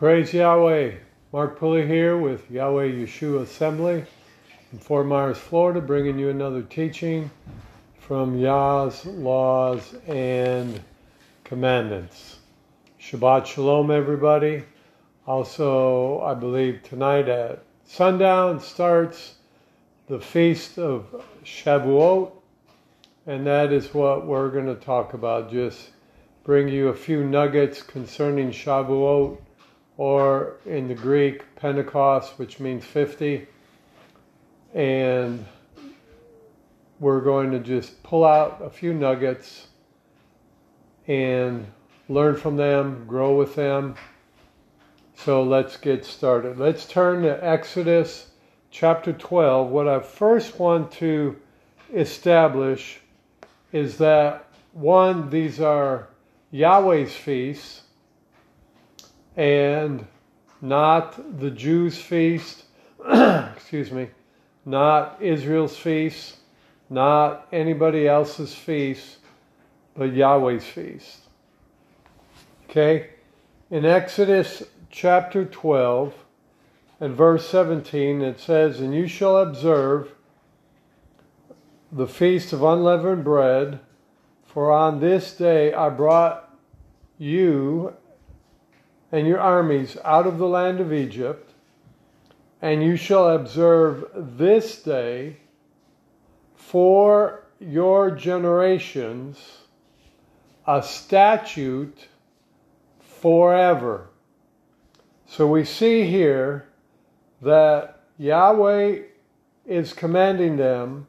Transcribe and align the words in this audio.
Praise 0.00 0.32
Yahweh. 0.32 0.92
Mark 1.30 1.58
Pulley 1.58 1.86
here 1.86 2.16
with 2.16 2.50
Yahweh 2.50 2.86
Yeshua 2.86 3.42
Assembly 3.42 4.02
in 4.72 4.78
Fort 4.78 5.06
Myers, 5.06 5.36
Florida, 5.36 5.78
bringing 5.82 6.18
you 6.18 6.30
another 6.30 6.62
teaching 6.62 7.30
from 7.98 8.38
Yah's 8.38 9.04
laws 9.04 9.94
and 10.06 10.80
commandments. 11.44 12.38
Shabbat 12.98 13.44
Shalom, 13.44 13.90
everybody. 13.90 14.64
Also, 15.26 16.22
I 16.22 16.32
believe 16.32 16.82
tonight 16.82 17.28
at 17.28 17.62
sundown 17.84 18.58
starts 18.58 19.34
the 20.06 20.18
Feast 20.18 20.78
of 20.78 21.22
Shavuot, 21.44 22.32
and 23.26 23.46
that 23.46 23.70
is 23.70 23.92
what 23.92 24.24
we're 24.26 24.48
going 24.48 24.64
to 24.64 24.76
talk 24.76 25.12
about. 25.12 25.52
Just 25.52 25.90
bring 26.42 26.68
you 26.68 26.88
a 26.88 26.96
few 26.96 27.22
nuggets 27.22 27.82
concerning 27.82 28.50
Shavuot 28.50 29.36
or 30.00 30.56
in 30.64 30.88
the 30.88 30.94
Greek, 30.94 31.42
Pentecost, 31.56 32.38
which 32.38 32.58
means 32.58 32.82
50. 32.82 33.46
And 34.72 35.44
we're 36.98 37.20
going 37.20 37.50
to 37.50 37.58
just 37.58 38.02
pull 38.02 38.24
out 38.24 38.62
a 38.64 38.70
few 38.70 38.94
nuggets 38.94 39.66
and 41.06 41.66
learn 42.08 42.34
from 42.34 42.56
them, 42.56 43.04
grow 43.06 43.36
with 43.36 43.54
them. 43.54 43.94
So 45.16 45.42
let's 45.42 45.76
get 45.76 46.06
started. 46.06 46.56
Let's 46.56 46.86
turn 46.86 47.24
to 47.24 47.44
Exodus 47.44 48.30
chapter 48.70 49.12
12. 49.12 49.68
What 49.68 49.86
I 49.86 50.00
first 50.00 50.58
want 50.58 50.92
to 50.92 51.36
establish 51.92 53.00
is 53.70 53.98
that 53.98 54.46
one, 54.72 55.28
these 55.28 55.60
are 55.60 56.08
Yahweh's 56.52 57.14
feasts 57.14 57.82
and 59.40 60.06
not 60.60 61.40
the 61.40 61.50
Jews' 61.50 61.98
feast, 61.98 62.64
excuse 63.10 63.90
me, 63.90 64.10
not 64.66 65.16
Israel's 65.22 65.78
feast, 65.78 66.36
not 66.90 67.48
anybody 67.50 68.06
else's 68.06 68.54
feast, 68.54 69.16
but 69.94 70.12
Yahweh's 70.12 70.66
feast. 70.66 71.20
Okay? 72.68 73.12
In 73.70 73.86
Exodus 73.86 74.62
chapter 74.90 75.46
12 75.46 76.12
and 77.00 77.16
verse 77.16 77.48
17, 77.48 78.20
it 78.20 78.38
says, 78.38 78.78
And 78.78 78.94
you 78.94 79.06
shall 79.06 79.38
observe 79.38 80.12
the 81.90 82.06
feast 82.06 82.52
of 82.52 82.62
unleavened 82.62 83.24
bread, 83.24 83.80
for 84.44 84.70
on 84.70 85.00
this 85.00 85.34
day 85.34 85.72
I 85.72 85.88
brought 85.88 86.54
you 87.16 87.94
and 89.12 89.26
your 89.26 89.40
armies 89.40 89.96
out 90.04 90.26
of 90.26 90.38
the 90.38 90.46
land 90.46 90.80
of 90.80 90.92
Egypt, 90.92 91.52
and 92.62 92.82
you 92.82 92.96
shall 92.96 93.28
observe 93.28 94.04
this 94.14 94.82
day 94.82 95.36
for 96.54 97.44
your 97.58 98.10
generations 98.10 99.58
a 100.66 100.82
statute 100.82 102.08
forever. 103.00 104.08
So 105.26 105.46
we 105.46 105.64
see 105.64 106.06
here 106.06 106.68
that 107.42 108.00
Yahweh 108.18 109.00
is 109.66 109.92
commanding 109.92 110.56
them 110.56 111.06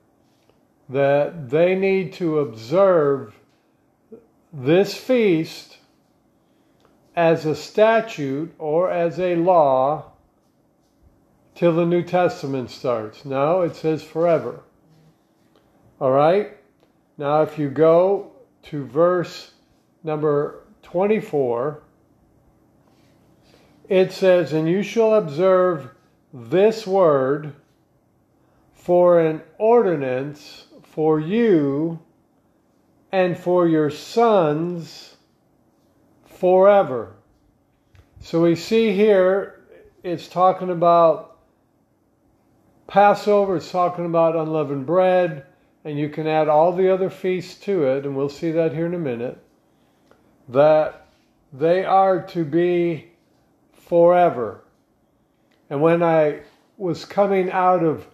that 0.90 1.50
they 1.50 1.76
need 1.76 2.14
to 2.14 2.40
observe 2.40 3.36
this 4.52 4.96
feast 4.96 5.78
as 7.16 7.46
a 7.46 7.56
statute 7.56 8.54
or 8.58 8.90
as 8.90 9.20
a 9.20 9.36
law 9.36 10.12
till 11.56 11.76
the 11.76 11.86
New 11.86 12.04
Testament 12.04 12.70
starts. 12.70 13.26
No, 13.26 13.62
it 13.62 13.76
says 13.76 14.04
forever. 14.04 14.62
All 16.00 16.12
right? 16.12 16.58
Now, 17.18 17.42
if 17.42 17.60
you 17.60 17.70
go 17.70 18.32
to 18.64 18.86
verse 18.86 19.52
number 20.04 20.64
24, 20.84 21.84
it 23.90 24.12
says, 24.12 24.54
And 24.54 24.68
you 24.70 24.82
shall 24.82 25.14
observe 25.14 25.92
this 26.34 26.88
word 26.88 27.54
for 28.74 29.20
an 29.20 29.42
ordinance 29.58 30.66
for 30.82 31.20
you 31.20 32.00
and 33.12 33.38
for 33.38 33.68
your 33.68 33.90
sons 33.90 35.11
forever. 36.42 37.14
So 38.20 38.42
we 38.42 38.56
see 38.56 38.94
here 38.94 39.62
it's 40.02 40.28
talking 40.28 40.72
about 40.72 41.38
Passover, 42.88 43.58
it's 43.58 43.70
talking 43.70 44.08
about 44.08 44.36
unleavened 44.36 44.88
bread, 44.88 45.46
and 45.86 46.00
you 46.00 46.10
can 46.10 46.26
add 46.26 46.48
all 46.48 46.76
the 46.76 46.92
other 46.92 47.12
feasts 47.12 47.60
to 47.66 47.84
it, 47.84 48.08
and 48.08 48.18
we'll 48.18 48.28
see 48.28 48.50
that 48.54 48.74
here 48.74 48.88
in 48.88 48.96
a 48.96 48.98
minute. 48.98 49.38
That 50.50 51.10
they 51.54 51.86
are 51.86 52.24
to 52.30 52.44
be 52.44 53.12
forever. 53.74 54.64
And 55.70 55.80
when 55.80 56.02
I 56.02 56.40
was 56.76 57.06
coming 57.06 57.52
out 57.52 57.84
of 57.84 58.08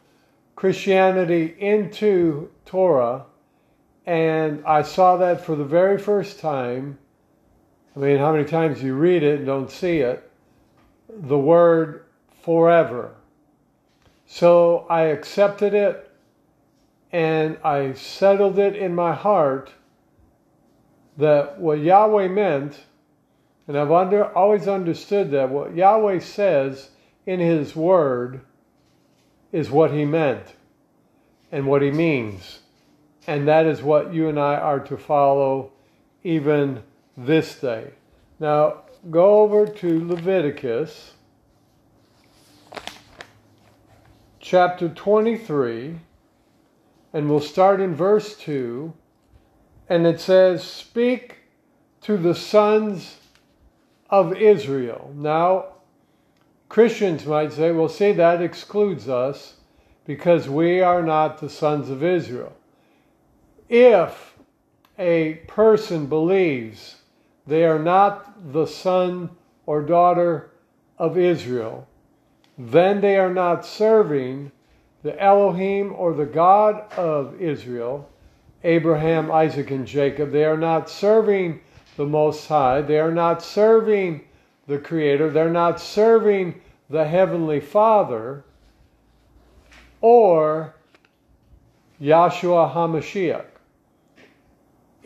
Christianity 0.57 1.55
into 1.57 2.49
Torah, 2.65 3.23
and 4.05 4.65
I 4.65 4.81
saw 4.81 5.15
that 5.15 5.45
for 5.45 5.55
the 5.55 5.63
very 5.63 5.97
first 5.97 6.41
time, 6.41 6.97
I 7.97 7.99
mean, 7.99 8.19
how 8.19 8.31
many 8.31 8.45
times 8.45 8.83
you 8.83 8.93
read 8.93 9.23
it 9.23 9.37
and 9.37 9.47
don't 9.47 9.71
see 9.71 10.01
it? 10.01 10.29
The 11.09 11.37
word 11.37 12.05
forever. 12.43 13.15
So 14.27 14.85
I 14.87 15.05
accepted 15.05 15.73
it 15.73 16.07
and 17.11 17.57
I 17.63 17.93
settled 17.93 18.59
it 18.59 18.75
in 18.75 18.93
my 18.93 19.15
heart 19.15 19.71
that 21.17 21.59
what 21.59 21.79
Yahweh 21.79 22.27
meant, 22.27 22.81
and 23.67 23.75
I've 23.75 23.91
under, 23.91 24.25
always 24.25 24.67
understood 24.67 25.31
that 25.31 25.49
what 25.49 25.75
Yahweh 25.75 26.19
says 26.19 26.91
in 27.25 27.39
His 27.39 27.75
Word 27.75 28.41
is 29.51 29.71
what 29.71 29.89
He 29.91 30.05
meant 30.05 30.53
and 31.51 31.65
what 31.65 31.81
He 31.81 31.89
means. 31.89 32.59
And 33.25 33.47
that 33.47 33.65
is 33.65 33.81
what 33.81 34.13
you 34.13 34.29
and 34.29 34.39
I 34.39 34.53
are 34.53 34.81
to 34.81 34.97
follow 34.97 35.71
even 36.23 36.83
this 37.17 37.59
day. 37.59 37.91
Now, 38.39 38.83
go 39.09 39.41
over 39.41 39.65
to 39.65 40.07
Leviticus 40.07 41.13
chapter 44.39 44.87
23, 44.87 45.99
and 47.11 47.29
we'll 47.29 47.39
start 47.39 47.81
in 47.81 47.95
verse 47.95 48.37
2. 48.37 48.93
And 49.89 50.05
it 50.05 50.21
says, 50.21 50.63
Speak 50.63 51.37
to 52.01 52.17
the 52.17 52.35
sons 52.35 53.17
of 54.09 54.37
Israel. 54.37 55.11
Now, 55.15 55.65
Christians 56.69 57.25
might 57.25 57.53
say, 57.53 57.71
well, 57.71 57.89
see, 57.89 58.11
that 58.13 58.41
excludes 58.41 59.07
us 59.07 59.55
because 60.05 60.49
we 60.49 60.81
are 60.81 61.01
not 61.01 61.39
the 61.39 61.49
sons 61.49 61.89
of 61.89 62.03
Israel. 62.03 62.55
If 63.69 64.37
a 64.99 65.35
person 65.47 66.07
believes 66.07 66.97
they 67.47 67.65
are 67.65 67.79
not 67.79 68.51
the 68.53 68.65
son 68.65 69.29
or 69.65 69.81
daughter 69.81 70.51
of 70.97 71.17
Israel. 71.17 71.87
Then 72.57 73.01
they 73.01 73.17
are 73.17 73.33
not 73.33 73.65
serving 73.65 74.51
the 75.03 75.21
Elohim 75.21 75.93
or 75.95 76.13
the 76.13 76.25
God 76.25 76.91
of 76.93 77.39
Israel, 77.41 78.09
Abraham, 78.63 79.31
Isaac, 79.31 79.71
and 79.71 79.87
Jacob. 79.87 80.31
They 80.31 80.43
are 80.43 80.57
not 80.57 80.89
serving 80.89 81.61
the 81.95 82.05
Most 82.05 82.47
High. 82.47 82.81
They 82.81 82.99
are 82.99 83.11
not 83.11 83.41
serving 83.41 84.21
the 84.67 84.79
Creator. 84.79 85.29
They're 85.29 85.49
not 85.49 85.79
serving 85.79 86.61
the 86.89 87.05
Heavenly 87.05 87.59
Father 87.59 88.43
or 90.01 90.75
Yahshua 92.01 92.73
HaMashiach. 92.73 93.45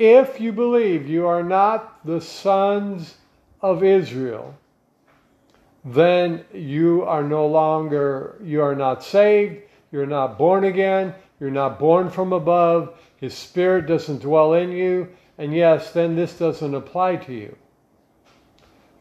If 0.02 0.42
you 0.42 0.52
believe 0.52 1.08
you 1.08 1.28
are 1.28 1.44
not 1.44 2.04
the 2.04 2.22
sons 2.22 3.18
of 3.62 3.84
Israel, 3.84 4.58
then 5.86 6.44
you 6.52 7.04
are 7.04 7.22
no 7.22 7.46
longer, 7.46 8.36
you 8.44 8.64
are 8.64 8.74
not 8.74 9.04
saved, 9.04 9.62
you're 9.92 10.08
not 10.08 10.40
born 10.40 10.64
again, 10.64 11.14
you're 11.40 11.52
not 11.52 11.78
born 11.78 12.10
from 12.10 12.34
above, 12.34 13.00
His 13.18 13.36
Spirit 13.36 13.86
doesn't 13.86 14.24
dwell 14.24 14.56
in 14.56 14.72
you, 14.72 15.08
and 15.38 15.54
yes, 15.54 15.92
then 15.92 16.16
this 16.16 16.36
doesn't 16.36 16.74
apply 16.74 17.18
to 17.18 17.34
you. 17.34 17.56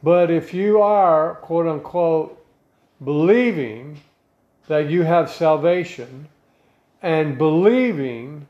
But 0.03 0.31
if 0.31 0.53
you 0.53 0.83
are, 0.83 1.37
quote 1.37 1.67
unquote, 1.67 2.45
believing 3.03 4.03
that 4.69 4.91
you 4.91 5.05
have 5.05 5.31
salvation 5.31 6.29
and 7.01 7.39
believing 7.39 8.47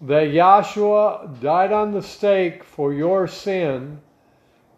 that 0.00 0.28
Yahshua 0.28 1.40
died 1.40 1.72
on 1.72 1.92
the 1.92 2.02
stake 2.02 2.64
for 2.64 2.92
your 2.92 3.26
sin, 3.26 4.00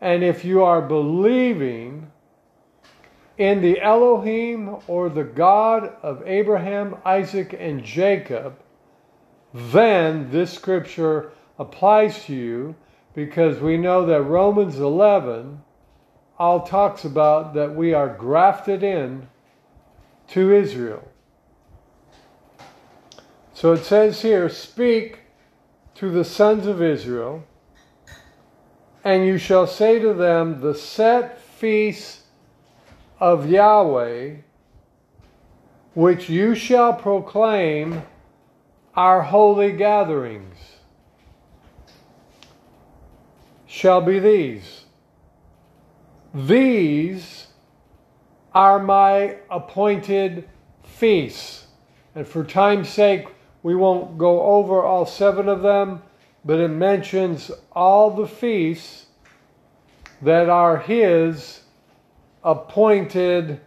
and 0.01 0.25
if 0.25 0.45
you 0.45 0.65
are 0.65 0.83
believing 0.83 2.11
in 3.39 3.61
the 3.61 3.81
Elohim 3.81 4.77
or 4.89 5.09
the 5.09 5.25
God 5.25 5.95
of 6.03 6.23
Abraham, 6.27 6.97
Isaac, 7.05 7.55
and 7.59 7.85
Jacob, 7.85 8.59
then 9.55 10.31
this 10.31 10.53
scripture 10.53 11.33
applies 11.59 12.25
to 12.25 12.35
you 12.35 12.75
because 13.15 13.59
we 13.59 13.77
know 13.77 14.07
that 14.07 14.23
Romans 14.23 14.79
11 14.79 15.63
all 16.39 16.67
talks 16.67 17.05
about 17.05 17.55
that 17.55 17.75
we 17.75 17.95
are 17.95 18.09
grafted 18.09 18.83
in 18.83 19.29
to 20.29 20.53
Israel. 20.53 21.12
So 23.63 23.75
it 23.75 23.85
says 23.85 24.23
here, 24.23 24.49
speak 24.49 25.21
to 25.95 26.11
the 26.11 26.25
sons 26.25 26.67
of 26.67 26.83
Israel, 26.83 27.45
and 29.05 29.25
you 29.25 29.39
shall 29.39 29.69
say 29.69 30.01
to 30.01 30.13
them, 30.13 30.61
the 30.61 30.75
set 30.75 31.41
feasts 31.41 32.25
of 33.21 33.49
Yahweh, 33.49 34.39
which 35.95 36.29
you 36.29 36.57
shall 36.57 36.93
proclaim 36.93 38.03
our 38.97 39.23
holy 39.23 39.71
gatherings, 39.71 40.57
shall 43.69 44.01
be 44.01 44.19
these. 44.19 44.87
These 46.35 47.47
are 48.53 48.81
my 48.81 49.37
appointed 49.49 50.49
feasts. 50.83 51.69
And 52.17 52.27
for 52.27 52.43
time's 52.43 52.89
sake, 52.89 53.29
we 53.63 53.75
won't 53.75 54.19
go 54.19 54.43
over 54.43 54.83
all 54.83 55.07
seven 55.07 55.49
of 55.49 55.63
them, 55.63 56.03
but 56.45 56.59
it 56.59 56.69
mentions 56.69 57.51
all 57.73 58.11
the 58.11 58.27
feasts 58.27 59.07
that 60.21 60.49
are 60.49 60.79
His 60.79 61.61
appointed 62.43 63.61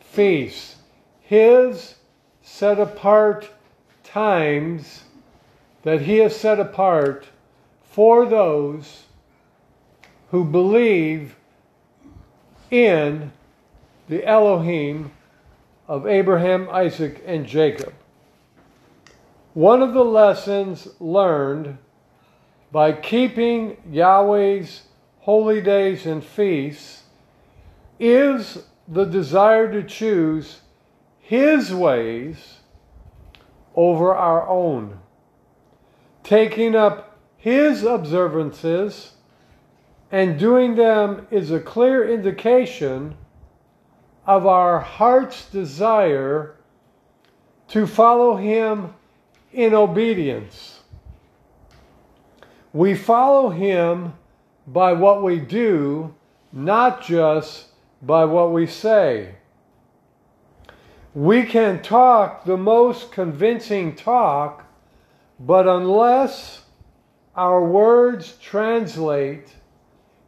feasts. 0.00 0.76
His 1.20 1.96
set 2.42 2.78
apart 2.78 3.50
times 4.02 5.04
that 5.82 6.02
He 6.02 6.18
has 6.18 6.34
set 6.34 6.58
apart 6.58 7.28
for 7.84 8.26
those 8.26 9.04
who 10.30 10.44
believe 10.44 11.36
in 12.70 13.32
the 14.08 14.24
Elohim 14.24 15.12
of 15.88 16.06
Abraham, 16.06 16.68
Isaac, 16.70 17.22
and 17.26 17.46
Jacob. 17.46 17.94
One 19.56 19.80
of 19.80 19.94
the 19.94 20.04
lessons 20.04 20.86
learned 21.00 21.78
by 22.70 22.92
keeping 22.92 23.78
Yahweh's 23.90 24.82
holy 25.20 25.62
days 25.62 26.04
and 26.04 26.22
feasts 26.22 27.04
is 27.98 28.66
the 28.86 29.06
desire 29.06 29.72
to 29.72 29.82
choose 29.82 30.60
His 31.20 31.72
ways 31.72 32.58
over 33.74 34.14
our 34.14 34.46
own, 34.46 34.98
taking 36.22 36.74
up 36.74 37.18
His 37.38 37.82
observances 37.82 39.12
and 40.12 40.38
doing 40.38 40.74
them 40.74 41.26
is 41.30 41.50
a 41.50 41.60
clear 41.60 42.06
indication 42.06 43.16
of 44.26 44.46
our 44.46 44.80
heart's 44.80 45.48
desire 45.48 46.56
to 47.68 47.86
follow 47.86 48.36
Him 48.36 48.92
in 49.56 49.72
obedience. 49.72 50.80
We 52.74 52.94
follow 52.94 53.48
Him 53.48 54.12
by 54.66 54.92
what 54.92 55.22
we 55.22 55.40
do, 55.40 56.14
not 56.52 57.02
just 57.02 57.68
by 58.02 58.26
what 58.26 58.52
we 58.52 58.66
say. 58.66 59.36
We 61.14 61.44
can 61.44 61.80
talk 61.80 62.44
the 62.44 62.58
most 62.58 63.10
convincing 63.10 63.96
talk, 63.96 64.66
but 65.40 65.66
unless 65.66 66.64
our 67.34 67.64
words 67.64 68.36
translate 68.36 69.54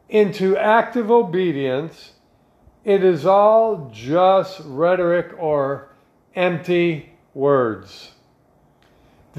into 0.09 0.57
active 0.57 1.11
obedience, 1.11 2.13
it 2.83 3.03
is 3.03 3.27
all 3.27 3.91
just 3.93 4.59
rhetoric 4.65 5.35
or 5.37 5.89
empty 6.35 7.13
words. 7.35 8.13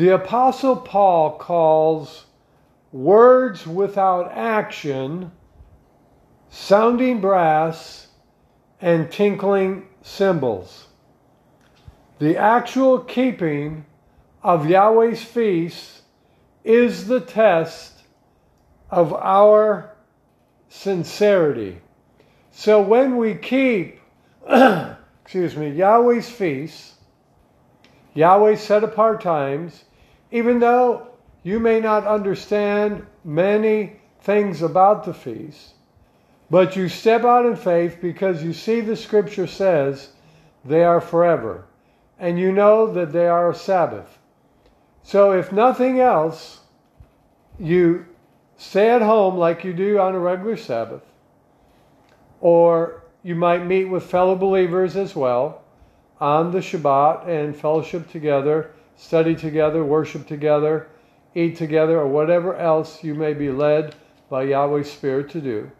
The 0.00 0.14
Apostle 0.14 0.76
Paul 0.76 1.32
calls 1.32 2.24
words 2.90 3.66
without 3.66 4.32
action 4.32 5.30
sounding 6.48 7.20
brass 7.20 8.06
and 8.80 9.12
tinkling 9.12 9.88
cymbals. 10.00 10.86
The 12.18 12.38
actual 12.38 13.00
keeping 13.00 13.84
of 14.42 14.64
Yahweh's 14.64 15.22
feasts 15.22 16.00
is 16.64 17.06
the 17.06 17.20
test 17.20 18.00
of 18.88 19.12
our 19.12 19.94
sincerity. 20.70 21.82
So 22.52 22.80
when 22.80 23.18
we 23.18 23.34
keep, 23.34 24.00
excuse 24.48 25.54
me, 25.58 25.68
Yahweh's 25.68 26.30
feasts, 26.30 26.94
Yahweh's 28.14 28.62
set 28.62 28.82
apart 28.82 29.20
times, 29.20 29.84
even 30.30 30.58
though 30.60 31.08
you 31.42 31.58
may 31.58 31.80
not 31.80 32.06
understand 32.06 33.06
many 33.24 34.00
things 34.20 34.62
about 34.62 35.04
the 35.04 35.14
feast, 35.14 35.74
but 36.50 36.76
you 36.76 36.88
step 36.88 37.24
out 37.24 37.46
in 37.46 37.56
faith 37.56 37.98
because 38.00 38.42
you 38.42 38.52
see 38.52 38.80
the 38.80 38.96
scripture 38.96 39.46
says 39.46 40.10
they 40.64 40.84
are 40.84 41.00
forever, 41.00 41.64
and 42.18 42.38
you 42.38 42.52
know 42.52 42.92
that 42.92 43.12
they 43.12 43.26
are 43.26 43.50
a 43.50 43.54
Sabbath. 43.54 44.18
So 45.02 45.32
if 45.32 45.52
nothing 45.52 46.00
else, 46.00 46.60
you 47.58 48.06
stay 48.56 48.90
at 48.90 49.02
home 49.02 49.36
like 49.36 49.64
you 49.64 49.72
do 49.72 49.98
on 49.98 50.14
a 50.14 50.18
regular 50.18 50.56
Sabbath, 50.56 51.02
or 52.40 53.02
you 53.22 53.34
might 53.34 53.66
meet 53.66 53.84
with 53.84 54.02
fellow 54.02 54.34
believers 54.34 54.96
as 54.96 55.14
well 55.14 55.62
on 56.20 56.52
the 56.52 56.58
Shabbat 56.58 57.26
and 57.26 57.56
fellowship 57.56 58.10
together, 58.10 58.72
study 59.00 59.34
together, 59.34 59.82
worship 59.82 60.26
together, 60.26 60.86
eat 61.34 61.56
together, 61.56 61.98
or 61.98 62.06
whatever 62.06 62.54
else 62.56 63.02
you 63.02 63.14
may 63.14 63.32
be 63.32 63.50
led 63.50 63.94
by 64.28 64.42
Yahweh's 64.42 64.92
Spirit 64.92 65.30
to 65.30 65.40
do. 65.40 65.70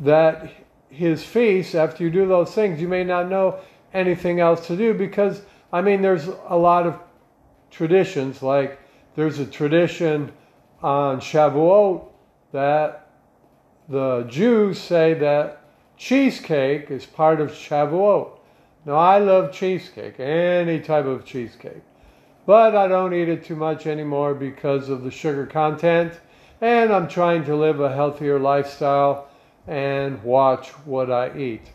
That 0.00 0.50
his 0.90 1.24
feast, 1.24 1.76
after 1.76 2.02
you 2.02 2.10
do 2.10 2.26
those 2.26 2.52
things, 2.52 2.80
you 2.80 2.88
may 2.88 3.04
not 3.04 3.28
know 3.28 3.60
anything 3.94 4.40
else 4.40 4.66
to 4.66 4.76
do 4.76 4.92
because, 4.94 5.42
I 5.72 5.80
mean, 5.80 6.02
there's 6.02 6.26
a 6.26 6.56
lot 6.56 6.86
of 6.86 6.98
traditions, 7.70 8.42
like 8.42 8.80
there's 9.14 9.38
a 9.38 9.46
tradition 9.46 10.32
on 10.82 11.20
Shavuot 11.20 12.04
that 12.52 13.10
the 13.88 14.24
Jews 14.24 14.78
say 14.78 15.14
that 15.14 15.62
cheesecake 15.96 16.90
is 16.90 17.06
part 17.06 17.40
of 17.40 17.52
Shavuot. 17.52 18.37
Now, 18.84 18.94
I 18.94 19.18
love 19.18 19.52
cheesecake, 19.52 20.18
any 20.18 20.80
type 20.80 21.04
of 21.04 21.24
cheesecake, 21.24 21.82
but 22.46 22.74
I 22.74 22.88
don't 22.88 23.12
eat 23.12 23.28
it 23.28 23.44
too 23.44 23.56
much 23.56 23.86
anymore 23.86 24.34
because 24.34 24.88
of 24.88 25.02
the 25.02 25.10
sugar 25.10 25.46
content, 25.46 26.14
and 26.60 26.92
I'm 26.92 27.08
trying 27.08 27.44
to 27.44 27.56
live 27.56 27.80
a 27.80 27.94
healthier 27.94 28.38
lifestyle 28.38 29.28
and 29.66 30.22
watch 30.22 30.68
what 30.86 31.10
I 31.10 31.36
eat. 31.36 31.70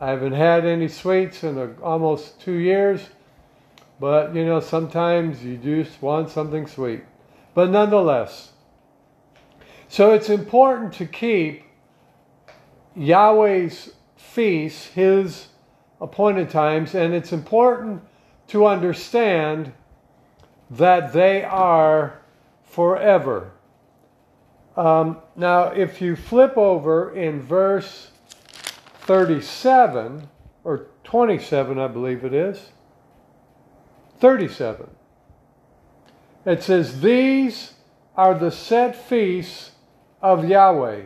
I 0.00 0.10
haven't 0.10 0.34
had 0.34 0.64
any 0.64 0.88
sweets 0.88 1.42
in 1.42 1.58
a, 1.58 1.72
almost 1.82 2.40
two 2.40 2.52
years, 2.52 3.08
but 3.98 4.34
you 4.34 4.44
know, 4.44 4.60
sometimes 4.60 5.42
you 5.42 5.56
just 5.56 6.00
want 6.02 6.30
something 6.30 6.66
sweet. 6.66 7.02
But 7.54 7.70
nonetheless, 7.70 8.52
so 9.88 10.12
it's 10.12 10.28
important 10.28 10.92
to 10.94 11.06
keep 11.06 11.64
Yahweh's 12.94 13.90
feasts, 14.16 14.88
His 14.88 15.48
appointed 16.00 16.50
times, 16.50 16.94
and 16.94 17.14
it's 17.14 17.32
important 17.32 18.02
to 18.48 18.66
understand 18.66 19.72
that 20.70 21.12
they 21.12 21.42
are 21.44 22.20
forever. 22.62 23.52
Um, 24.76 25.18
now, 25.34 25.64
if 25.64 26.00
you 26.00 26.14
flip 26.14 26.56
over 26.56 27.14
in 27.14 27.40
verse 27.40 28.10
37, 29.00 30.28
or 30.64 30.86
27, 31.04 31.78
I 31.78 31.88
believe 31.88 32.24
it 32.24 32.32
is, 32.32 32.70
37, 34.20 34.88
it 36.44 36.62
says, 36.62 37.00
These 37.00 37.72
are 38.16 38.34
the 38.34 38.50
set 38.50 38.94
feasts 38.94 39.72
of 40.20 40.48
Yahweh, 40.48 41.02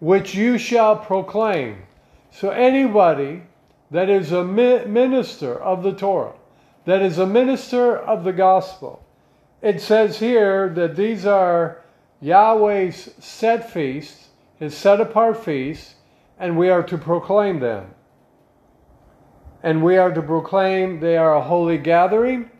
which 0.00 0.34
you 0.34 0.58
shall 0.58 0.96
proclaim. 0.96 1.82
So, 2.30 2.50
anybody 2.50 3.42
that 3.90 4.08
is 4.08 4.32
a 4.32 4.44
minister 4.44 5.54
of 5.54 5.82
the 5.82 5.92
Torah, 5.92 6.34
that 6.84 7.02
is 7.02 7.18
a 7.18 7.26
minister 7.26 7.96
of 7.96 8.24
the 8.24 8.32
gospel. 8.32 9.04
It 9.62 9.80
says 9.80 10.18
here 10.18 10.68
that 10.70 10.96
these 10.96 11.26
are 11.26 11.82
Yahweh's 12.20 13.14
set 13.18 13.70
feasts, 13.70 14.28
his 14.58 14.76
set 14.76 15.00
apart 15.00 15.42
feasts, 15.42 15.94
and 16.38 16.56
we 16.56 16.70
are 16.70 16.82
to 16.82 16.96
proclaim 16.96 17.60
them. 17.60 17.94
And 19.62 19.82
we 19.82 19.98
are 19.98 20.12
to 20.12 20.22
proclaim 20.22 21.00
they 21.00 21.18
are 21.18 21.34
a 21.34 21.42
holy 21.42 21.76
gathering. 21.76 22.50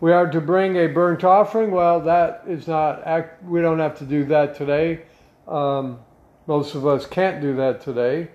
We 0.00 0.12
are 0.12 0.30
to 0.30 0.40
bring 0.40 0.76
a 0.76 0.88
burnt 0.88 1.24
offering. 1.24 1.70
Well, 1.70 2.00
that 2.00 2.44
is 2.46 2.68
not, 2.68 3.02
we 3.44 3.62
don't 3.62 3.78
have 3.78 3.96
to 3.98 4.04
do 4.04 4.26
that 4.26 4.54
today. 4.54 5.02
Um, 5.48 6.00
most 6.46 6.74
of 6.74 6.86
us 6.86 7.06
can't 7.06 7.40
do 7.40 7.56
that 7.56 7.80
today. 7.80 8.28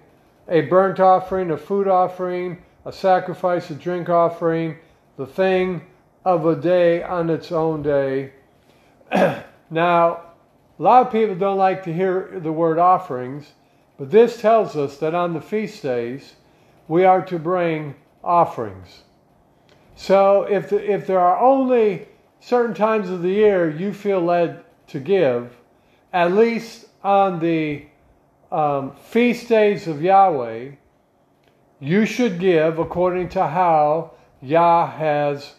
A 0.50 0.62
burnt 0.62 1.00
offering, 1.00 1.52
a 1.52 1.58
food 1.58 1.88
offering, 1.88 2.64
a 2.86 2.92
sacrifice, 2.92 3.70
a 3.70 3.76
drink 3.76 4.10
offering, 4.10 4.78
the 5.16 5.28
thing 5.28 5.84
of 6.26 6.46
a 6.46 6.56
day 6.56 7.04
on 7.04 7.30
its 7.30 7.52
own 7.52 7.84
day. 7.84 8.34
now, 9.70 10.24
a 10.80 10.84
lot 10.84 11.06
of 11.06 11.12
people 11.12 11.36
don't 11.36 11.58
like 11.58 11.84
to 11.84 11.94
hear 11.94 12.40
the 12.42 12.52
word 12.52 12.80
offerings, 12.80 13.52
but 13.98 14.12
this 14.12 14.40
tells 14.40 14.76
us 14.76 14.98
that 14.98 15.14
on 15.14 15.34
the 15.34 15.42
feast 15.42 15.84
days, 15.84 16.36
we 16.88 17.04
are 17.04 17.24
to 17.26 17.38
bring 17.38 17.96
offerings. 18.24 19.04
So 19.96 20.44
if, 20.44 20.70
the, 20.70 20.92
if 20.92 21.06
there 21.06 21.20
are 21.20 21.38
only 21.40 22.08
certain 22.40 22.74
times 22.74 23.10
of 23.10 23.22
the 23.22 23.30
year 23.30 23.70
you 23.70 23.94
feel 23.94 24.22
led 24.22 24.64
to 24.88 25.00
give, 25.00 25.58
at 26.14 26.32
least 26.32 26.88
on 27.04 27.40
the 27.40 27.86
um, 28.52 28.96
feast 28.96 29.48
days 29.48 29.88
of 29.88 30.02
Yahweh, 30.02 30.72
you 31.80 32.06
should 32.06 32.40
give 32.40 32.80
according 32.80 33.30
to 33.30 33.48
how 33.48 34.12
Yah 34.42 34.90
has 34.90 35.54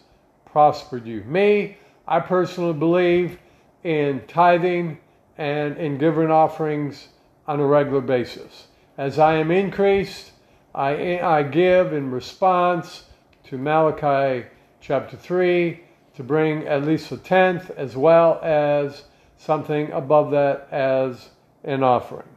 prospered 0.45 1.05
you. 1.05 1.23
Me, 1.23 1.77
I 2.07 2.19
personally 2.19 2.73
believe 2.73 3.37
in 3.83 4.21
tithing 4.27 4.99
and 5.37 5.77
in 5.77 5.97
giving 5.97 6.29
offerings 6.29 7.07
on 7.47 7.59
a 7.59 7.65
regular 7.65 8.01
basis. 8.01 8.67
As 8.97 9.17
I 9.17 9.35
am 9.35 9.49
increased, 9.49 10.31
I, 10.75 11.19
I 11.19 11.43
give 11.43 11.93
in 11.93 12.11
response 12.11 13.05
to 13.45 13.57
Malachi 13.57 14.47
chapter 14.79 15.17
3 15.17 15.79
to 16.15 16.23
bring 16.23 16.67
at 16.67 16.83
least 16.83 17.11
a 17.11 17.17
tenth 17.17 17.71
as 17.71 17.95
well 17.95 18.39
as 18.43 19.03
something 19.37 19.91
above 19.91 20.31
that 20.31 20.67
as 20.71 21.29
an 21.63 21.83
offering. 21.83 22.27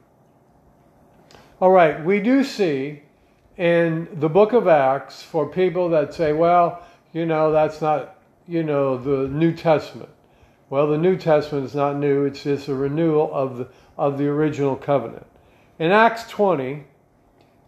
All 1.61 1.71
right, 1.71 2.05
we 2.05 2.19
do 2.19 2.43
see 2.43 3.03
in 3.57 4.09
the 4.15 4.29
book 4.29 4.53
of 4.53 4.67
Acts 4.67 5.23
for 5.23 5.49
people 5.49 5.89
that 5.91 6.13
say, 6.13 6.33
well, 6.33 6.83
you 7.13 7.27
know, 7.27 7.53
that's 7.53 7.81
not, 7.81 8.19
you 8.49 8.65
know, 8.65 8.99
the 8.99 9.29
New 9.29 9.53
Testament. 9.55 10.11
Well, 10.69 10.89
the 10.89 10.99
New 10.99 11.17
Testament 11.17 11.65
is 11.65 11.75
not 11.75 11.97
new, 11.97 12.25
it's 12.25 12.43
just 12.43 12.67
a 12.67 12.75
renewal 12.75 13.33
of 13.33 13.57
the, 13.59 13.69
of 13.97 14.19
the 14.19 14.27
original 14.27 14.75
covenant. 14.75 15.27
In 15.79 15.93
Acts 15.93 16.29
20, 16.29 16.73
it 16.73 16.87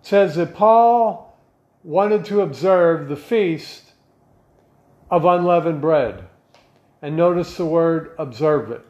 says 0.02 0.34
that 0.34 0.56
Paul 0.56 1.38
wanted 1.84 2.24
to 2.24 2.40
observe 2.40 3.08
the 3.08 3.14
feast 3.14 3.92
of 5.12 5.24
unleavened 5.24 5.80
bread. 5.80 6.24
And 7.00 7.16
notice 7.16 7.56
the 7.56 7.66
word 7.66 8.10
observe 8.18 8.72
it. 8.72 8.84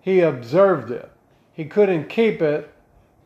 He 0.00 0.18
observed 0.18 0.90
it. 0.90 1.08
He 1.52 1.66
couldn't 1.66 2.08
keep 2.08 2.42
it, 2.42 2.74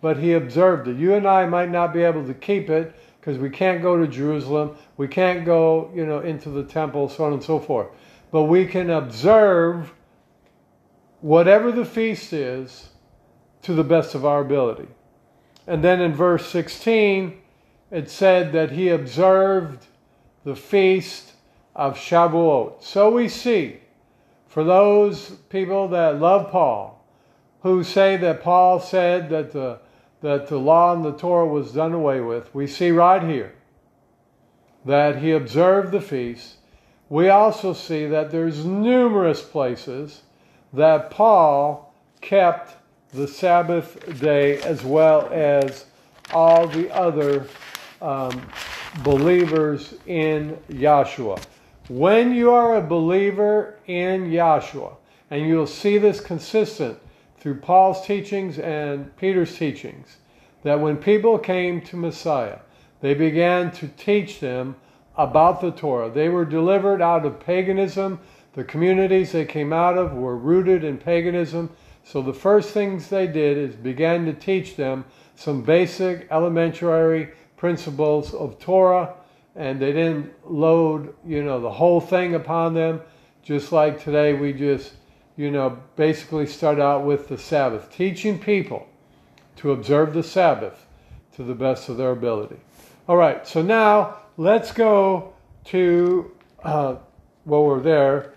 but 0.04 0.18
he 0.18 0.34
observed 0.34 0.86
it. 0.86 0.98
You 0.98 1.14
and 1.14 1.26
I 1.26 1.46
might 1.46 1.70
not 1.70 1.94
be 1.94 2.02
able 2.02 2.26
to 2.26 2.34
keep 2.34 2.68
it 2.68 2.94
because 3.18 3.38
we 3.38 3.48
can't 3.48 3.80
go 3.80 3.96
to 3.96 4.06
Jerusalem. 4.06 4.76
We 4.98 5.08
can't 5.08 5.46
go, 5.46 5.90
you 5.94 6.04
know, 6.04 6.20
into 6.20 6.50
the 6.50 6.62
temple, 6.62 7.08
so 7.08 7.24
on 7.24 7.32
and 7.32 7.42
so 7.42 7.58
forth. 7.58 7.88
But 8.30 8.42
we 8.42 8.66
can 8.66 8.90
observe 8.90 9.94
whatever 11.22 11.72
the 11.72 11.86
feast 11.86 12.34
is 12.34 12.90
to 13.62 13.72
the 13.72 13.82
best 13.82 14.14
of 14.14 14.26
our 14.26 14.42
ability. 14.42 14.88
And 15.66 15.82
then 15.82 16.02
in 16.02 16.12
verse 16.12 16.46
16, 16.50 17.40
it 17.90 18.10
said 18.10 18.52
that 18.52 18.72
he 18.72 18.90
observed 18.90 19.86
the 20.44 20.54
feast 20.54 21.32
of 21.74 21.96
Shavuot. 21.96 22.82
So 22.82 23.10
we 23.10 23.26
see, 23.30 23.78
for 24.48 24.64
those 24.64 25.30
people 25.48 25.88
that 25.88 26.20
love 26.20 26.50
Paul, 26.50 27.02
who 27.62 27.82
say 27.82 28.18
that 28.18 28.42
Paul 28.42 28.78
said 28.78 29.30
that 29.30 29.52
the, 29.52 29.78
that 30.24 30.46
the 30.46 30.56
law 30.56 30.94
and 30.94 31.04
the 31.04 31.12
Torah 31.12 31.46
was 31.46 31.72
done 31.72 31.92
away 31.92 32.18
with, 32.18 32.52
we 32.54 32.66
see 32.66 32.90
right 32.90 33.22
here 33.22 33.52
that 34.86 35.18
he 35.18 35.32
observed 35.32 35.92
the 35.92 36.00
feast. 36.00 36.54
We 37.10 37.28
also 37.28 37.74
see 37.74 38.06
that 38.06 38.30
there's 38.30 38.64
numerous 38.64 39.42
places 39.42 40.22
that 40.72 41.10
Paul 41.10 41.94
kept 42.22 42.74
the 43.12 43.28
Sabbath 43.28 44.18
day 44.18 44.62
as 44.62 44.82
well 44.82 45.28
as 45.30 45.84
all 46.32 46.68
the 46.68 46.90
other 46.94 47.46
um, 48.00 48.48
believers 49.02 49.92
in 50.06 50.56
Yahshua. 50.70 51.44
When 51.90 52.34
you 52.34 52.50
are 52.50 52.76
a 52.76 52.80
believer 52.80 53.76
in 53.88 54.30
Yahshua, 54.30 54.96
and 55.30 55.46
you'll 55.46 55.66
see 55.66 55.98
this 55.98 56.18
consistent 56.18 56.98
through 57.44 57.60
Paul's 57.60 58.06
teachings 58.06 58.58
and 58.58 59.14
Peter's 59.18 59.54
teachings, 59.58 60.16
that 60.62 60.80
when 60.80 60.96
people 60.96 61.38
came 61.38 61.78
to 61.82 61.94
Messiah, 61.94 62.60
they 63.02 63.12
began 63.12 63.70
to 63.72 63.86
teach 63.86 64.40
them 64.40 64.76
about 65.18 65.60
the 65.60 65.70
Torah. 65.70 66.10
They 66.10 66.30
were 66.30 66.46
delivered 66.46 67.02
out 67.02 67.26
of 67.26 67.38
paganism. 67.38 68.18
The 68.54 68.64
communities 68.64 69.32
they 69.32 69.44
came 69.44 69.74
out 69.74 69.98
of 69.98 70.14
were 70.14 70.38
rooted 70.38 70.84
in 70.84 70.96
paganism, 70.96 71.68
so 72.02 72.22
the 72.22 72.32
first 72.32 72.70
things 72.70 73.10
they 73.10 73.26
did 73.26 73.58
is 73.58 73.76
began 73.76 74.24
to 74.24 74.32
teach 74.32 74.76
them 74.76 75.04
some 75.34 75.60
basic 75.60 76.26
elementary 76.30 77.28
principles 77.58 78.32
of 78.32 78.58
Torah, 78.58 79.16
and 79.54 79.78
they 79.78 79.92
didn't 79.92 80.32
load, 80.50 81.14
you 81.26 81.44
know, 81.44 81.60
the 81.60 81.72
whole 81.72 82.00
thing 82.00 82.34
upon 82.34 82.72
them, 82.72 83.02
just 83.42 83.70
like 83.70 84.02
today 84.02 84.32
we 84.32 84.54
just, 84.54 84.94
you 85.36 85.50
know, 85.50 85.78
basically 85.96 86.46
start 86.46 86.78
out 86.78 87.04
with 87.04 87.28
the 87.28 87.38
Sabbath, 87.38 87.90
teaching 87.90 88.38
people 88.38 88.86
to 89.56 89.72
observe 89.72 90.14
the 90.14 90.22
Sabbath 90.22 90.86
to 91.34 91.42
the 91.42 91.54
best 91.54 91.88
of 91.88 91.96
their 91.96 92.10
ability. 92.10 92.56
All 93.08 93.16
right, 93.16 93.46
so 93.46 93.60
now 93.60 94.18
let's 94.36 94.72
go 94.72 95.34
to, 95.66 96.30
uh, 96.62 96.96
well, 97.44 97.64
we're 97.64 97.80
there, 97.80 98.34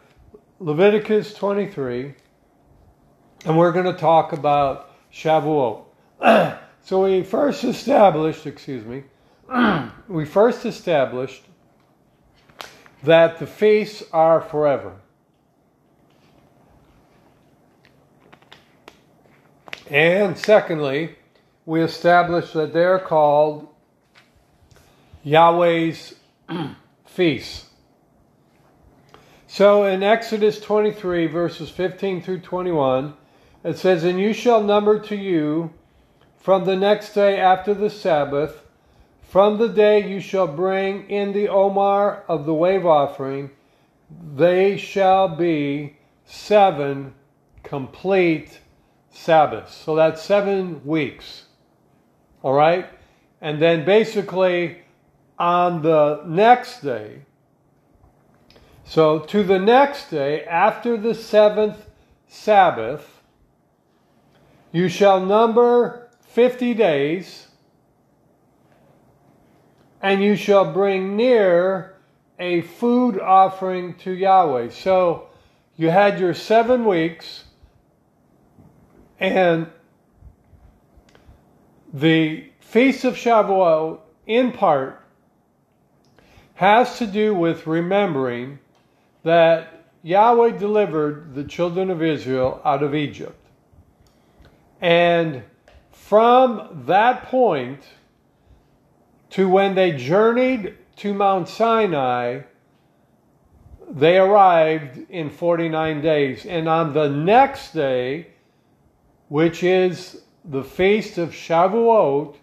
Leviticus 0.59 1.33
23, 1.33 2.15
and 3.45 3.57
we're 3.57 3.71
going 3.71 3.85
to 3.85 3.93
talk 3.93 4.33
about 4.33 4.91
Shavuot. 5.13 5.83
so 6.81 7.03
we 7.03 7.23
first 7.23 7.63
established, 7.63 8.47
excuse 8.47 8.83
me, 8.85 9.03
we 10.07 10.25
first 10.25 10.65
established 10.65 11.43
that 13.03 13.37
the 13.37 13.45
feasts 13.45 14.03
are 14.11 14.41
forever. 14.41 14.95
And 19.89 20.37
secondly, 20.37 21.15
we 21.65 21.81
established 21.81 22.53
that 22.53 22.73
they're 22.73 22.99
called 22.99 23.67
Yahweh's 25.23 26.15
feasts. 27.05 27.65
So 29.47 29.85
in 29.85 30.03
Exodus 30.03 30.59
23, 30.59 31.27
verses 31.27 31.69
15 31.69 32.21
through 32.21 32.41
21, 32.41 33.13
it 33.63 33.77
says, 33.77 34.03
And 34.03 34.19
you 34.19 34.33
shall 34.33 34.61
number 34.61 34.99
to 34.99 35.15
you 35.15 35.73
from 36.37 36.65
the 36.65 36.75
next 36.75 37.13
day 37.13 37.39
after 37.39 37.73
the 37.73 37.89
Sabbath, 37.89 38.63
from 39.21 39.57
the 39.57 39.67
day 39.67 40.07
you 40.07 40.19
shall 40.19 40.47
bring 40.47 41.09
in 41.09 41.33
the 41.33 41.49
omer 41.49 42.23
of 42.27 42.45
the 42.45 42.53
wave 42.53 42.85
offering, 42.85 43.51
they 44.35 44.77
shall 44.77 45.27
be 45.27 45.97
seven 46.25 47.13
complete 47.63 48.59
Sabbaths. 49.17 49.73
So 49.75 49.95
that's 49.95 50.21
seven 50.21 50.85
weeks. 50.85 51.45
All 52.43 52.53
right? 52.53 52.87
And 53.41 53.61
then 53.61 53.83
basically 53.83 54.79
on 55.37 55.81
the 55.81 56.23
next 56.25 56.81
day, 56.81 57.23
so 58.85 59.19
to 59.19 59.43
the 59.43 59.59
next 59.59 60.09
day, 60.09 60.43
after 60.45 60.95
the 60.95 61.13
seventh 61.13 61.89
Sabbath, 62.27 63.21
you 64.71 64.87
shall 64.87 65.19
number 65.19 66.09
50 66.29 66.73
days, 66.73 67.47
and 70.01 70.21
you 70.21 70.35
shall 70.35 70.71
bring 70.71 71.15
near 71.15 71.95
a 72.39 72.61
food 72.61 73.19
offering 73.19 73.95
to 73.95 74.11
Yahweh. 74.11 74.69
So 74.69 75.27
you 75.75 75.89
had 75.89 76.19
your 76.19 76.33
seven 76.33 76.85
weeks, 76.85 77.43
and 79.19 79.67
the 81.93 82.49
Feast 82.59 83.05
of 83.05 83.15
Shavuot, 83.15 83.99
in 84.25 84.51
part, 84.51 85.03
has 86.55 86.97
to 86.97 87.07
do 87.07 87.33
with 87.33 87.65
remembering 87.65 88.59
that 89.23 89.85
Yahweh 90.03 90.57
delivered 90.57 91.33
the 91.33 91.43
children 91.43 91.89
of 91.89 92.01
Israel 92.01 92.61
out 92.65 92.83
of 92.83 92.93
Egypt. 92.93 93.39
And 94.81 95.43
from 95.91 96.83
that 96.85 97.23
point 97.23 97.83
to 99.31 99.49
when 99.49 99.75
they 99.75 99.91
journeyed 99.91 100.75
to 100.97 101.13
Mount 101.13 101.47
Sinai, 101.47 102.41
they 103.89 104.17
arrived 104.17 105.09
in 105.09 105.29
49 105.29 106.01
days. 106.01 106.45
And 106.45 106.67
on 106.67 106.93
the 106.93 107.09
next 107.09 107.73
day, 107.73 108.27
which 109.29 109.63
is 109.63 110.21
the 110.45 110.63
feast 110.63 111.17
of 111.17 111.31
Shavuot, 111.31 112.35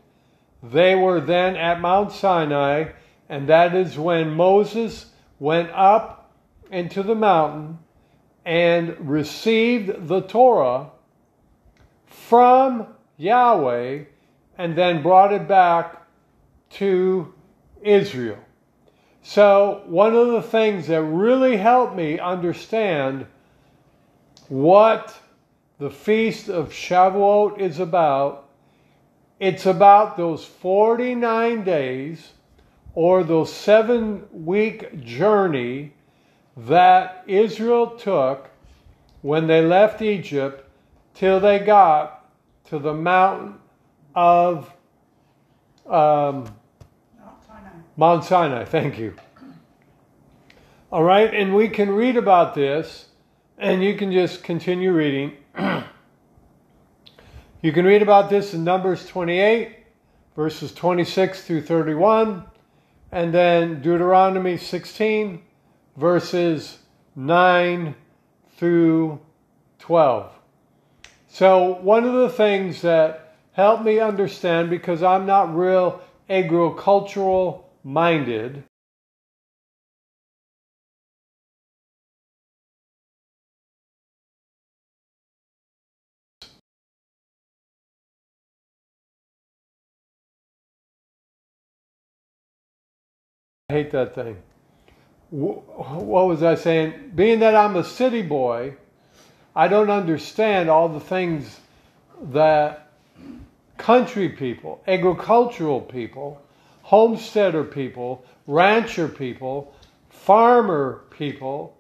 they 0.63 0.95
were 0.95 1.21
then 1.21 1.57
at 1.57 1.81
Mount 1.81 2.13
Sinai, 2.13 2.93
and 3.29 3.49
that 3.49 3.75
is 3.75 3.99
when 3.99 4.31
Moses 4.31 5.07
went 5.39 5.71
up 5.71 6.33
into 6.71 7.03
the 7.03 7.15
mountain 7.15 7.79
and 8.45 9.09
received 9.09 10.09
the 10.09 10.21
Torah 10.21 10.91
from 12.07 12.87
Yahweh 13.17 14.05
and 14.59 14.77
then 14.77 15.03
brought 15.03 15.33
it 15.33 15.49
back 15.49 16.03
to 16.71 17.33
Israel. 17.83 18.39
So, 19.23 19.83
one 19.87 20.15
of 20.15 20.29
the 20.29 20.43
things 20.43 20.87
that 20.89 21.03
really 21.03 21.57
helped 21.57 21.97
me 21.97 22.19
understand 22.19 23.27
what 24.49 25.19
the 25.79 25.91
Feast 25.91 26.49
of 26.49 26.71
Shavuot 26.71 27.59
is 27.59 27.79
about, 27.79 28.49
it's 29.41 29.67
about 29.67 30.17
those 30.17 30.45
49 30.45 31.65
days 31.65 32.33
or 32.95 33.25
those 33.25 33.53
seven 33.53 34.25
week 34.33 35.05
journey 35.05 35.93
that 36.57 37.25
Israel 37.27 37.89
took 37.89 38.51
when 39.23 39.47
they 39.47 39.65
left 39.65 40.01
Egypt 40.01 40.69
till 41.15 41.41
they 41.41 41.59
got 41.59 42.31
to 42.69 42.79
the 42.79 42.95
mountain 42.95 43.57
of 44.15 44.71
um, 45.87 46.47
Mount 47.97 48.25
Sinai. 48.25 48.65
Thank 48.65 48.99
you. 48.99 49.15
All 50.93 51.03
right, 51.03 51.33
and 51.35 51.55
we 51.55 51.69
can 51.69 51.91
read 51.91 52.17
about 52.17 52.55
this, 52.55 53.07
and 53.59 53.83
you 53.83 53.97
can 53.97 54.13
just 54.13 54.45
continue 54.45 54.93
reading. 54.93 55.33
you 57.63 57.73
can 57.73 57.85
read 57.85 58.03
about 58.03 58.29
this 58.29 58.55
in 58.55 58.65
Numbers 58.65 59.07
28, 59.07 59.77
verses 60.35 60.75
26 60.75 61.45
through 61.45 61.63
31, 61.63 62.45
and 63.13 63.33
then 63.33 63.81
Deuteronomy 63.81 64.57
16, 64.57 65.43
verses 65.97 66.79
9 67.15 67.95
through 68.57 69.21
12. 69.79 70.33
So, 71.29 71.79
one 71.83 72.05
of 72.05 72.15
the 72.15 72.31
things 72.31 72.83
that 72.83 73.37
helped 73.53 73.85
me 73.85 74.01
understand, 74.01 74.71
because 74.71 75.03
I'm 75.03 75.27
not 75.27 75.55
real 75.55 76.01
agricultural 76.29 77.71
minded, 77.85 78.65
hate 93.75 93.91
that 93.91 94.15
thing 94.15 94.37
what 95.35 96.29
was 96.29 96.45
I 96.45 96.55
saying? 96.55 97.11
Being 97.15 97.41
that 97.41 97.57
I'm 97.57 97.75
a 97.75 97.83
city 97.83 98.23
boy, 98.23 98.75
I 99.57 99.67
don't 99.67 99.91
understand 99.91 100.69
all 100.69 100.89
the 100.89 101.01
things 101.01 101.61
that 102.31 102.93
country 103.77 104.29
people, 104.29 104.81
agricultural 104.87 105.81
people, 105.81 106.41
homesteader 106.83 107.65
people, 107.65 108.25
rancher 108.47 109.09
people, 109.09 109.75
farmer 110.09 111.03
people 111.11 111.77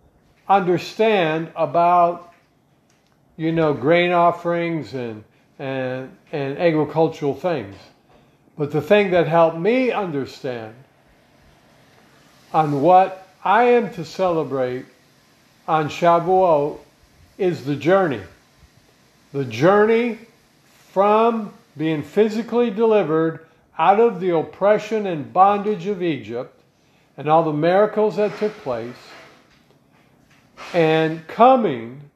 understand 0.48 1.50
about 1.56 2.32
you 3.36 3.52
know 3.52 3.72
grain 3.72 4.10
offerings 4.10 4.94
and 4.94 5.22
and 5.60 6.16
and 6.32 6.58
agricultural 6.58 7.34
things. 7.34 7.76
But 8.58 8.72
the 8.72 8.82
thing 8.82 9.12
that 9.12 9.28
helped 9.28 9.58
me 9.58 9.92
understand 9.92 10.74
on 12.54 12.80
what 12.80 13.26
I 13.44 13.64
am 13.64 13.92
to 13.94 14.04
celebrate 14.04 14.86
on 15.66 15.88
Shavuot 15.88 16.78
is 17.36 17.64
the 17.64 17.74
journey. 17.74 18.22
The 19.32 19.44
journey 19.44 20.20
from 20.92 21.52
being 21.76 22.04
physically 22.04 22.70
delivered 22.70 23.44
out 23.76 23.98
of 23.98 24.20
the 24.20 24.30
oppression 24.30 25.04
and 25.04 25.32
bondage 25.32 25.88
of 25.88 26.00
Egypt 26.00 26.60
and 27.16 27.28
all 27.28 27.42
the 27.42 27.52
miracles 27.52 28.16
that 28.16 28.38
took 28.38 28.52
place 28.58 28.94
and 30.72 31.26
coming 31.26 32.10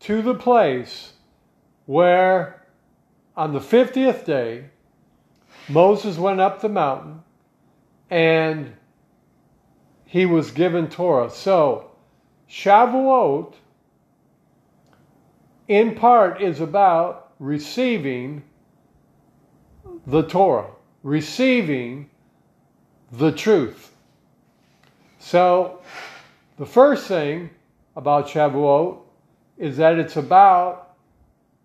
to 0.00 0.20
the 0.20 0.34
place 0.34 1.14
where 1.86 2.62
on 3.34 3.54
the 3.54 3.58
50th 3.58 4.26
day 4.26 4.66
Moses 5.66 6.18
went 6.18 6.40
up 6.40 6.60
the 6.60 6.68
mountain 6.68 7.22
and 8.10 8.74
he 10.08 10.24
was 10.24 10.50
given 10.50 10.88
Torah. 10.88 11.30
So, 11.30 11.90
Shavuot, 12.50 13.52
in 15.68 15.94
part, 15.94 16.40
is 16.40 16.60
about 16.60 17.32
receiving 17.38 18.42
the 20.06 20.22
Torah, 20.22 20.70
receiving 21.02 22.08
the 23.12 23.30
truth. 23.32 23.94
So, 25.18 25.82
the 26.56 26.64
first 26.64 27.06
thing 27.06 27.50
about 27.94 28.28
Shavuot 28.28 29.00
is 29.58 29.76
that 29.76 29.98
it's 29.98 30.16
about 30.16 30.96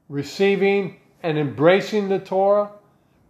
receiving 0.10 0.98
and 1.22 1.38
embracing 1.38 2.10
the 2.10 2.20
Torah. 2.20 2.72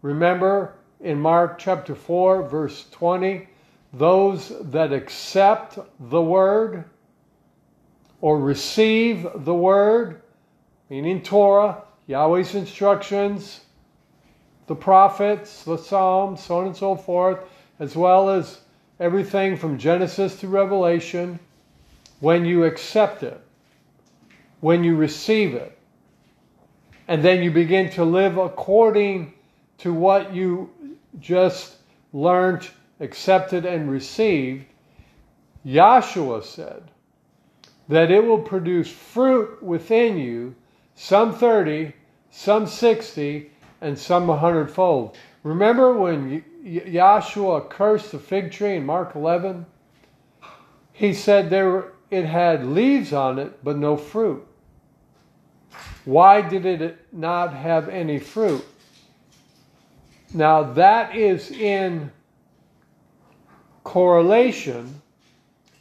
Remember 0.02 0.74
in 1.02 1.20
Mark 1.20 1.60
chapter 1.60 1.94
4, 1.94 2.50
verse 2.50 2.90
20, 2.90 3.48
those 3.94 4.52
that 4.72 4.92
accept 4.92 5.78
the 6.00 6.22
word 6.22 6.86
or 8.22 8.40
receive 8.40 9.28
the 9.36 9.54
word, 9.54 10.22
meaning 10.90 11.22
Torah, 11.22 11.84
Yahweh's 12.08 12.56
instructions, 12.56 13.62
the 14.68 14.76
prophets, 14.76 15.64
the 15.64 15.78
Psalms, 15.78 16.42
so 16.44 16.60
on 16.60 16.68
and 16.68 16.76
so 16.76 16.96
forth, 16.96 17.40
as 17.80 17.96
well 17.96 18.30
as 18.30 18.62
everything 19.00 19.58
from 19.58 19.78
Genesis 19.78 20.40
to 20.40 20.48
Revelation, 20.48 21.38
when 22.20 22.46
you 22.46 22.64
accept 22.64 23.22
it, 23.24 23.40
when 24.62 24.84
you 24.84 24.96
receive 24.96 25.54
it, 25.54 25.78
and 27.08 27.22
then 27.22 27.44
you 27.44 27.52
begin 27.52 27.90
to 27.92 28.06
live 28.06 28.38
according 28.38 29.34
to 29.80 29.94
what 29.94 30.34
you 30.34 30.72
just 31.20 31.76
learned 32.14 32.68
accepted 33.00 33.66
and 33.66 33.90
received, 33.90 34.66
Yahshua 35.66 36.44
said 36.44 36.92
that 37.88 38.12
it 38.12 38.24
will 38.24 38.42
produce 38.42 38.92
fruit 38.92 39.62
within 39.62 40.18
you, 40.18 40.56
some 40.96 41.34
30, 41.34 41.94
some 42.32 42.68
60, 42.68 43.52
and 43.82 43.98
some 43.98 44.28
100 44.28 44.72
fold. 44.72 45.18
Remember 45.44 45.98
when 45.98 46.44
Yahshua 46.64 47.70
cursed 47.70 48.12
the 48.12 48.20
fig 48.20 48.52
tree 48.52 48.76
in 48.76 48.86
Mark 48.86 49.16
11? 49.16 49.66
He 50.94 51.14
said 51.14 51.50
there 51.50 51.92
it 52.10 52.26
had 52.26 52.66
leaves 52.66 53.12
on 53.12 53.40
it, 53.40 53.64
but 53.64 53.78
no 53.78 53.98
fruit. 53.98 54.46
Why 56.06 56.42
did 56.42 56.66
it 56.66 57.08
not 57.12 57.54
have 57.54 57.90
any 57.90 58.20
fruit? 58.20 58.64
Now 60.34 60.64
that 60.74 61.16
is 61.16 61.52
in 61.52 62.12
correlation 63.84 65.02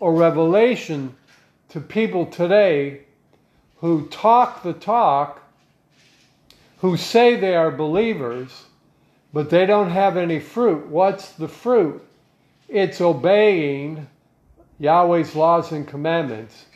or 0.00 0.14
revelation 0.14 1.14
to 1.68 1.80
people 1.80 2.26
today 2.26 3.02
who 3.76 4.06
talk 4.08 4.62
the 4.62 4.72
talk, 4.72 5.42
who 6.78 6.96
say 6.96 7.36
they 7.36 7.56
are 7.56 7.70
believers, 7.70 8.64
but 9.32 9.50
they 9.50 9.66
don't 9.66 9.90
have 9.90 10.16
any 10.16 10.40
fruit. 10.40 10.86
What's 10.86 11.32
the 11.32 11.48
fruit? 11.48 12.02
It's 12.68 13.00
obeying 13.00 14.06
Yahweh's 14.78 15.34
laws 15.34 15.72
and 15.72 15.86
commandments. 15.86 16.66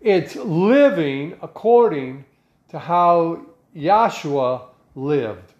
It's 0.00 0.34
living 0.36 1.36
according 1.42 2.24
to 2.70 2.78
how 2.78 3.46
Yahshua 3.76 4.62
lived. 4.94 5.52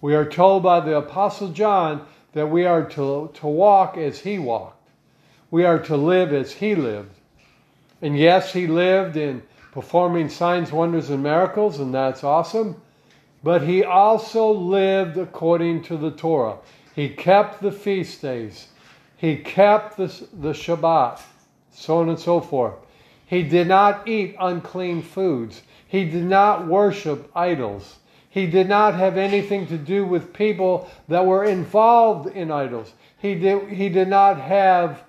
We 0.00 0.14
are 0.14 0.28
told 0.28 0.62
by 0.62 0.80
the 0.80 0.96
Apostle 0.96 1.48
John 1.48 2.06
that 2.36 2.50
we 2.50 2.66
are 2.66 2.84
to, 2.84 3.30
to 3.32 3.46
walk 3.46 3.96
as 3.96 4.20
he 4.20 4.38
walked. 4.38 4.90
We 5.50 5.64
are 5.64 5.78
to 5.84 5.96
live 5.96 6.34
as 6.34 6.52
he 6.52 6.74
lived. 6.74 7.14
And 8.02 8.18
yes, 8.18 8.52
he 8.52 8.66
lived 8.66 9.16
in 9.16 9.42
performing 9.72 10.28
signs, 10.28 10.70
wonders, 10.70 11.08
and 11.08 11.22
miracles, 11.22 11.80
and 11.80 11.94
that's 11.94 12.22
awesome. 12.22 12.76
but 13.46 13.62
he 13.62 13.84
also 13.84 14.50
lived 14.50 15.16
according 15.16 15.80
to 15.84 15.96
the 15.96 16.10
Torah. 16.10 16.56
He 16.96 17.10
kept 17.10 17.62
the 17.62 17.70
feast 17.70 18.20
days, 18.20 18.66
he 19.16 19.36
kept 19.36 19.96
the, 19.96 20.08
the 20.32 20.52
Shabbat, 20.52 21.20
so 21.72 21.98
on 21.98 22.08
and 22.08 22.18
so 22.18 22.40
forth. 22.40 22.74
He 23.24 23.44
did 23.44 23.68
not 23.68 24.08
eat 24.08 24.34
unclean 24.40 25.00
foods. 25.02 25.62
He 25.86 26.04
did 26.04 26.24
not 26.24 26.66
worship 26.66 27.30
idols. 27.36 27.98
He 28.36 28.46
did 28.46 28.68
not 28.68 28.92
have 28.96 29.16
anything 29.16 29.66
to 29.68 29.78
do 29.78 30.04
with 30.04 30.34
people 30.34 30.90
that 31.08 31.24
were 31.24 31.44
involved 31.44 32.28
in 32.36 32.50
idols. 32.50 32.92
He 33.16 33.34
did, 33.34 33.70
he 33.70 33.88
did 33.88 34.08
not 34.08 34.38
have, 34.38 35.04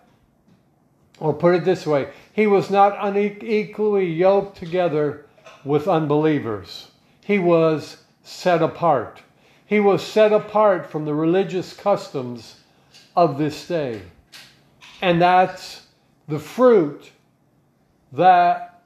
or 1.19 1.33
put 1.33 1.53
it 1.55 1.65
this 1.65 1.85
way, 1.85 2.07
he 2.31 2.47
was 2.47 2.69
not 2.69 2.95
unequally 3.01 4.05
yoked 4.05 4.55
together 4.55 5.25
with 5.65 5.89
unbelievers. 5.89 6.91
He 7.25 7.37
was 7.37 7.97
set 8.23 8.61
apart. 8.61 9.21
He 9.65 9.81
was 9.81 10.01
set 10.01 10.31
apart 10.31 10.89
from 10.89 11.03
the 11.03 11.13
religious 11.13 11.73
customs 11.73 12.61
of 13.13 13.37
this 13.37 13.67
day. 13.67 14.03
And 15.01 15.21
that's 15.21 15.87
the 16.29 16.39
fruit 16.39 17.11
that 18.13 18.83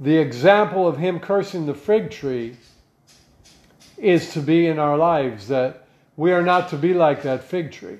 the 0.00 0.16
example 0.16 0.88
of 0.88 0.96
him 0.96 1.20
cursing 1.20 1.66
the 1.66 1.74
fig 1.74 2.10
tree 2.10 2.56
is 4.04 4.34
to 4.34 4.40
be 4.40 4.66
in 4.66 4.78
our 4.78 4.98
lives, 4.98 5.48
that 5.48 5.86
we 6.14 6.32
are 6.32 6.42
not 6.42 6.68
to 6.68 6.76
be 6.76 6.92
like 6.92 7.22
that 7.22 7.42
fig 7.42 7.72
tree. 7.72 7.98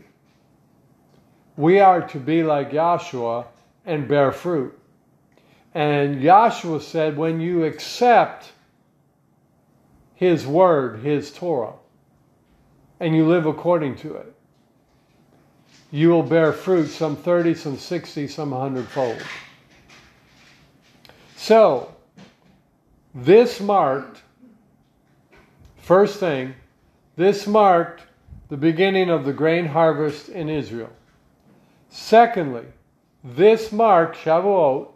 We 1.57 1.81
are 1.81 2.07
to 2.09 2.19
be 2.19 2.43
like 2.43 2.73
Yahshua 2.73 3.47
and 3.87 4.07
bear 4.07 4.31
fruit. 4.31 4.79
And 5.73 6.21
Yahshua 6.21 6.83
said, 6.83 7.17
when 7.17 7.41
you 7.41 7.65
accept 7.65 8.53
his 10.15 10.47
word, 10.47 11.01
his 11.01 11.33
Torah, 11.33 11.73
and 13.01 13.17
you 13.17 13.27
live 13.27 13.47
according 13.47 13.97
to 13.97 14.15
it, 14.17 14.35
you 15.91 16.11
will 16.11 16.23
bear 16.23 16.53
fruit 16.53 16.89
some 16.89 17.17
30, 17.17 17.55
some 17.55 17.79
60, 17.79 18.29
some 18.29 18.51
100 18.51 18.87
fold. 18.89 19.23
So, 21.37 21.95
this 23.15 23.59
marked, 23.61 24.24
first 25.85 26.19
thing, 26.19 26.55
this 27.17 27.47
marked 27.47 28.03
the 28.49 28.57
beginning 28.57 29.11
of 29.11 29.27
the 29.27 29.33
grain 29.33 29.67
harvest 29.67 30.31
in 30.31 30.49
Israel. 30.49 30.91
Secondly, 31.91 32.65
this 33.23 33.71
marked, 33.71 34.17
Shavuot, 34.17 34.89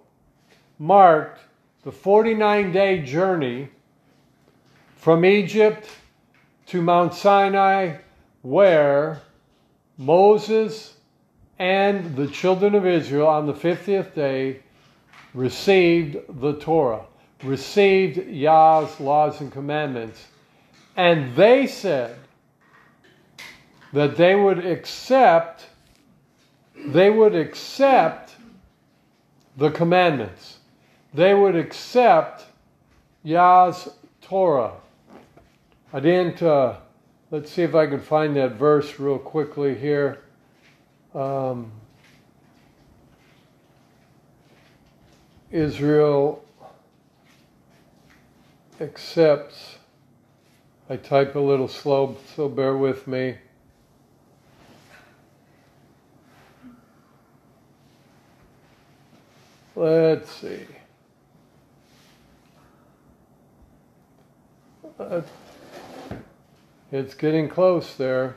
marked 0.79 1.40
the 1.83 1.92
49 1.92 2.72
day 2.72 3.03
journey 3.03 3.68
from 4.96 5.24
Egypt 5.24 5.88
to 6.66 6.81
Mount 6.81 7.12
Sinai, 7.12 7.98
where 8.42 9.20
Moses 9.98 10.94
and 11.59 12.16
the 12.16 12.29
children 12.29 12.74
of 12.74 12.87
Israel 12.87 13.27
on 13.27 13.46
the 13.46 13.53
50th 13.53 14.14
day 14.14 14.61
received 15.35 16.16
the 16.40 16.55
Torah, 16.55 17.05
received 17.42 18.27
Yah's 18.27 18.98
laws 19.01 19.40
and 19.40 19.53
commandments. 19.53 20.27
And 20.98 21.34
they 21.37 21.66
said 21.66 22.18
that 23.94 24.18
they 24.18 24.34
would 24.34 24.66
accept 24.66 25.68
they 26.87 27.11
would 27.11 27.34
accept 27.34 28.37
the 29.56 29.70
commandments. 29.70 30.58
They 31.12 31.34
would 31.34 31.56
accept 31.56 32.46
Yah's 33.24 33.88
Torah. 34.20 34.74
I 35.92 36.00
didn't, 36.00 36.42
uh, 36.42 36.76
let's 37.30 37.50
see 37.50 37.62
if 37.62 37.74
I 37.74 37.87
can 37.87 38.00
find 38.00 38.37
that 38.37 38.52
verse 38.52 38.98
real 39.00 39.18
quickly 39.18 39.74
here. 39.74 40.22
Um, 41.14 41.72
Israel 45.50 46.44
accepts. 48.80 49.78
I 50.90 50.96
type 50.96 51.35
a 51.35 51.40
little 51.40 51.68
slow, 51.68 52.16
so 52.35 52.48
bear 52.48 52.77
with 52.77 53.07
me. 53.07 53.37
Let's 59.77 60.31
see. 60.31 60.66
It's 66.90 67.14
getting 67.14 67.48
close 67.48 67.94
there. 67.96 68.37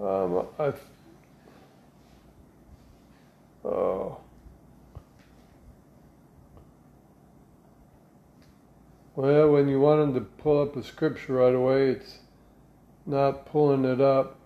Um, 0.00 0.46
I 0.58 0.72
Oh. 3.64 4.18
Well, 9.16 9.52
when 9.52 9.68
you 9.68 9.80
want 9.80 10.00
them 10.00 10.14
to 10.14 10.20
pull 10.42 10.60
up 10.60 10.73
a 10.73 10.73
scripture 10.84 11.34
right 11.34 11.54
away, 11.54 11.88
it's 11.88 12.18
not 13.06 13.46
pulling 13.46 13.84
it 13.84 14.00
up. 14.00 14.38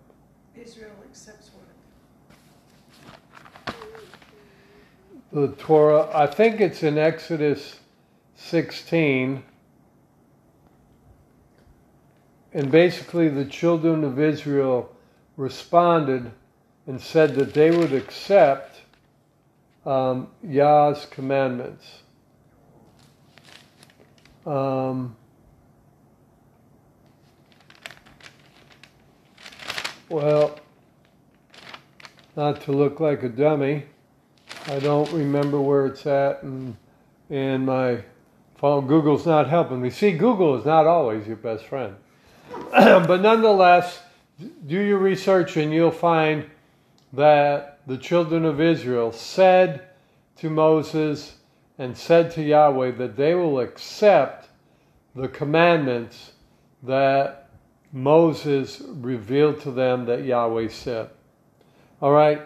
Israel 0.56 0.92
accepts 1.08 1.50
what? 3.64 3.76
The 5.32 5.48
Torah, 5.56 6.08
I 6.14 6.26
think 6.26 6.60
it's 6.60 6.82
in 6.82 6.96
Exodus 6.98 7.80
16. 8.36 9.42
And 12.54 12.70
basically, 12.70 13.28
the 13.28 13.44
children 13.44 14.04
of 14.04 14.18
Israel 14.18 14.94
responded 15.36 16.30
and 16.86 17.00
said 17.00 17.34
that 17.34 17.52
they 17.52 17.70
would 17.70 17.92
accept 17.92 18.80
um, 19.84 20.28
Yah's 20.42 21.06
commandments. 21.06 21.84
Um, 24.46 25.17
well, 30.08 30.58
not 32.36 32.60
to 32.62 32.72
look 32.72 33.00
like 33.00 33.22
a 33.22 33.28
dummy, 33.28 33.84
I 34.66 34.78
don't 34.78 35.10
remember 35.12 35.60
where 35.60 35.86
it's 35.86 36.06
at 36.06 36.42
and 36.42 36.76
in 37.30 37.64
my 37.64 38.02
phone. 38.56 38.86
Google's 38.86 39.26
not 39.26 39.48
helping 39.48 39.80
me. 39.80 39.90
See, 39.90 40.12
Google 40.12 40.56
is 40.56 40.64
not 40.64 40.86
always 40.86 41.26
your 41.26 41.36
best 41.36 41.64
friend. 41.66 41.96
but 42.70 43.20
nonetheless, 43.20 44.00
do 44.66 44.78
your 44.80 44.98
research 44.98 45.56
and 45.56 45.72
you'll 45.72 45.90
find 45.90 46.46
that 47.12 47.80
the 47.86 47.98
children 47.98 48.44
of 48.44 48.60
Israel 48.60 49.12
said 49.12 49.88
to 50.36 50.50
Moses 50.50 51.36
and 51.78 51.96
said 51.96 52.30
to 52.32 52.42
Yahweh 52.42 52.92
that 52.92 53.16
they 53.16 53.34
will 53.34 53.60
accept 53.60 54.48
the 55.14 55.28
commandments 55.28 56.32
that 56.82 57.47
Moses 57.92 58.82
revealed 58.86 59.60
to 59.62 59.70
them 59.70 60.04
that 60.06 60.24
Yahweh 60.24 60.68
said. 60.68 61.10
All 62.00 62.12
right. 62.12 62.42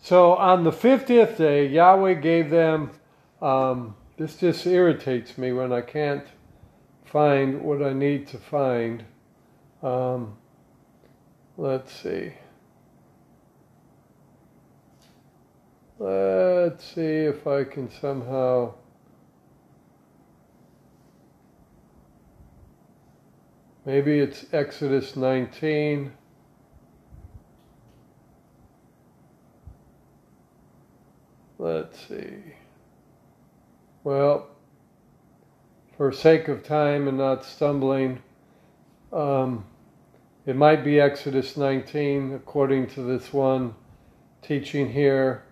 So 0.00 0.34
on 0.34 0.64
the 0.64 0.70
50th 0.70 1.36
day, 1.36 1.66
Yahweh 1.66 2.14
gave 2.14 2.50
them, 2.50 2.90
um, 3.40 3.96
this 4.16 4.36
just 4.36 4.66
irritates 4.66 5.38
me 5.38 5.52
when 5.52 5.72
I 5.72 5.80
can't 5.80 6.26
find 7.04 7.62
what 7.62 7.82
I 7.82 7.92
need 7.92 8.26
to 8.28 8.38
find. 8.38 9.04
Um, 9.82 10.36
let's 11.56 11.92
see. 11.92 12.32
Let's 15.98 16.84
see 16.84 17.00
if 17.00 17.46
I 17.46 17.64
can 17.64 17.90
somehow 17.90 18.74
maybe 23.84 24.18
it's 24.18 24.46
Exodus 24.52 25.16
19 25.16 26.12
let's 31.58 32.06
see. 32.06 32.54
Well 34.02 34.48
for 35.96 36.12
sake 36.12 36.48
of 36.48 36.62
time 36.62 37.08
and 37.08 37.18
not 37.18 37.44
stumbling 37.44 38.22
um, 39.12 39.64
it 40.46 40.56
might 40.56 40.84
be 40.84 41.00
Exodus 41.00 41.56
19 41.56 42.34
according 42.34 42.88
to 42.88 43.02
this 43.02 43.32
one 43.32 43.74
teaching 44.42 44.92
here. 44.92 45.44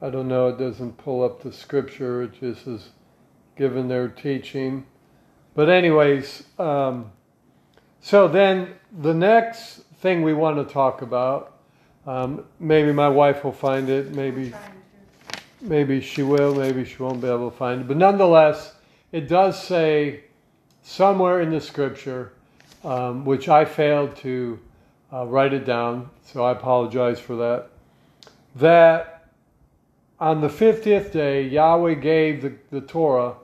I 0.00 0.10
don't 0.10 0.28
know, 0.28 0.48
it 0.48 0.58
doesn't 0.58 0.98
pull 0.98 1.24
up 1.24 1.42
the 1.42 1.52
scripture, 1.52 2.22
it 2.22 2.38
just 2.38 2.66
is 2.68 2.90
given 3.56 3.88
their 3.88 4.06
teaching. 4.06 4.86
But, 5.54 5.68
anyways, 5.68 6.44
um, 6.60 7.10
so 8.00 8.28
then 8.28 8.74
the 9.00 9.14
next 9.14 9.82
thing 10.00 10.22
we 10.22 10.32
want 10.32 10.56
to 10.56 10.72
talk 10.72 11.02
about, 11.02 11.54
um, 12.06 12.44
maybe 12.58 12.92
my 12.92 13.08
wife 13.08 13.44
will 13.44 13.52
find 13.52 13.88
it, 13.88 14.14
maybe. 14.14 14.52
maybe 15.60 16.00
she 16.00 16.22
will, 16.22 16.54
maybe 16.54 16.84
she 16.84 17.02
won't 17.02 17.20
be 17.20 17.26
able 17.26 17.50
to 17.50 17.56
find 17.56 17.80
it. 17.80 17.88
But 17.88 17.96
nonetheless, 17.96 18.74
it 19.12 19.28
does 19.28 19.62
say 19.62 20.24
somewhere 20.82 21.40
in 21.40 21.50
the 21.50 21.60
scripture, 21.60 22.32
um, 22.84 23.24
which 23.24 23.48
I 23.48 23.64
failed 23.64 24.16
to 24.16 24.58
uh, 25.12 25.26
write 25.26 25.52
it 25.52 25.64
down, 25.64 26.10
so 26.24 26.44
I 26.44 26.52
apologize 26.52 27.18
for 27.18 27.36
that, 27.36 27.70
that 28.56 29.26
on 30.20 30.40
the 30.40 30.48
50th 30.48 31.12
day, 31.12 31.46
Yahweh 31.46 31.94
gave 31.94 32.42
the, 32.42 32.54
the 32.70 32.80
Torah 32.80 33.34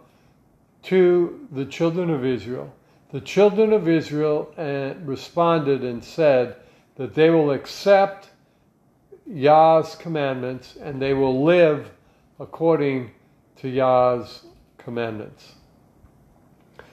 to 0.85 1.47
the 1.51 1.65
children 1.65 2.11
of 2.11 2.25
Israel. 2.25 2.73
The 3.15 3.21
children 3.21 3.73
of 3.73 3.89
Israel 3.89 4.53
responded 5.05 5.85
and 5.85 6.03
said 6.03 6.57
that 6.97 7.15
they 7.15 7.31
will 7.31 7.53
accept 7.53 8.31
Yah's 9.25 9.95
commandments 9.95 10.75
and 10.75 11.01
they 11.01 11.15
will 11.15 11.45
live 11.45 11.93
according 12.41 13.13
to 13.59 13.69
Yah's 13.69 14.47
commandments. 14.79 15.55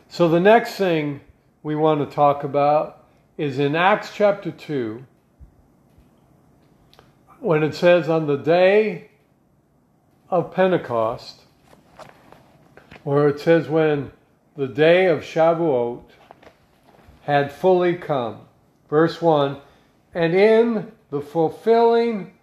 So 0.10 0.30
the 0.30 0.40
next 0.40 0.76
thing 0.76 1.22
we 1.64 1.76
want 1.76 2.08
to 2.08 2.16
talk 2.16 2.44
about 2.44 3.04
is 3.36 3.58
in 3.58 3.76
Acts 3.76 4.14
chapter 4.14 4.52
2, 4.52 5.04
when 7.40 7.64
it 7.64 7.74
says, 7.74 8.10
On 8.10 8.28
the 8.28 8.38
day 8.38 9.10
of 10.30 10.54
Pentecost, 10.54 11.42
where 13.04 13.28
it 13.28 13.40
says, 13.40 13.68
When 13.68 14.12
the 14.62 14.68
day 14.68 15.08
of 15.08 15.22
Shavuot 15.22 16.04
had 17.24 17.52
fully 17.52 17.96
come. 17.96 18.42
Verse 18.92 19.20
1 19.20 19.58
And 20.14 20.36
in 20.36 20.92
the 21.10 21.20
fulfilling 21.20 22.34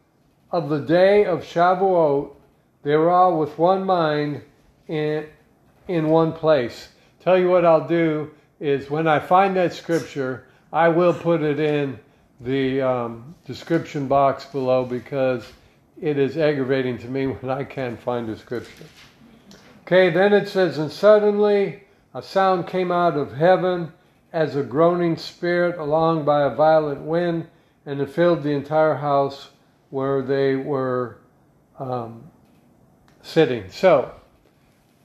of 0.50 0.68
the 0.68 0.80
day 0.80 1.26
of 1.26 1.44
Shavuot, 1.44 2.34
they 2.82 2.96
were 2.96 3.10
all 3.10 3.38
with 3.38 3.56
one 3.56 3.84
mind 3.84 4.42
in, 4.88 5.26
in 5.86 6.08
one 6.08 6.32
place. 6.32 6.88
Tell 7.20 7.38
you 7.38 7.50
what 7.50 7.64
I'll 7.64 7.86
do 7.86 8.32
is 8.58 8.90
when 8.90 9.06
I 9.06 9.20
find 9.20 9.54
that 9.54 9.72
scripture, 9.72 10.48
I 10.72 10.88
will 10.88 11.14
put 11.14 11.40
it 11.40 11.60
in 11.60 12.00
the 12.40 12.82
um, 12.82 13.36
description 13.46 14.08
box 14.08 14.44
below 14.44 14.84
because 14.84 15.46
it 16.02 16.18
is 16.18 16.36
aggravating 16.36 16.98
to 16.98 17.06
me 17.06 17.26
when 17.28 17.48
I 17.48 17.62
can't 17.62 18.00
find 18.00 18.28
a 18.28 18.36
scripture. 18.36 18.86
Okay, 19.82 20.10
then 20.10 20.32
it 20.32 20.48
says, 20.48 20.78
And 20.78 20.90
suddenly 20.90 21.84
a 22.14 22.22
sound 22.22 22.66
came 22.66 22.90
out 22.90 23.16
of 23.16 23.32
heaven 23.32 23.92
as 24.32 24.56
a 24.56 24.62
groaning 24.62 25.16
spirit 25.16 25.78
along 25.78 26.24
by 26.24 26.42
a 26.42 26.54
violent 26.54 27.00
wind, 27.02 27.46
and 27.86 28.00
it 28.00 28.10
filled 28.10 28.42
the 28.42 28.50
entire 28.50 28.94
house 28.94 29.50
where 29.90 30.22
they 30.22 30.56
were 30.56 31.18
um, 31.78 32.22
sitting. 33.22 33.70
So, 33.70 34.12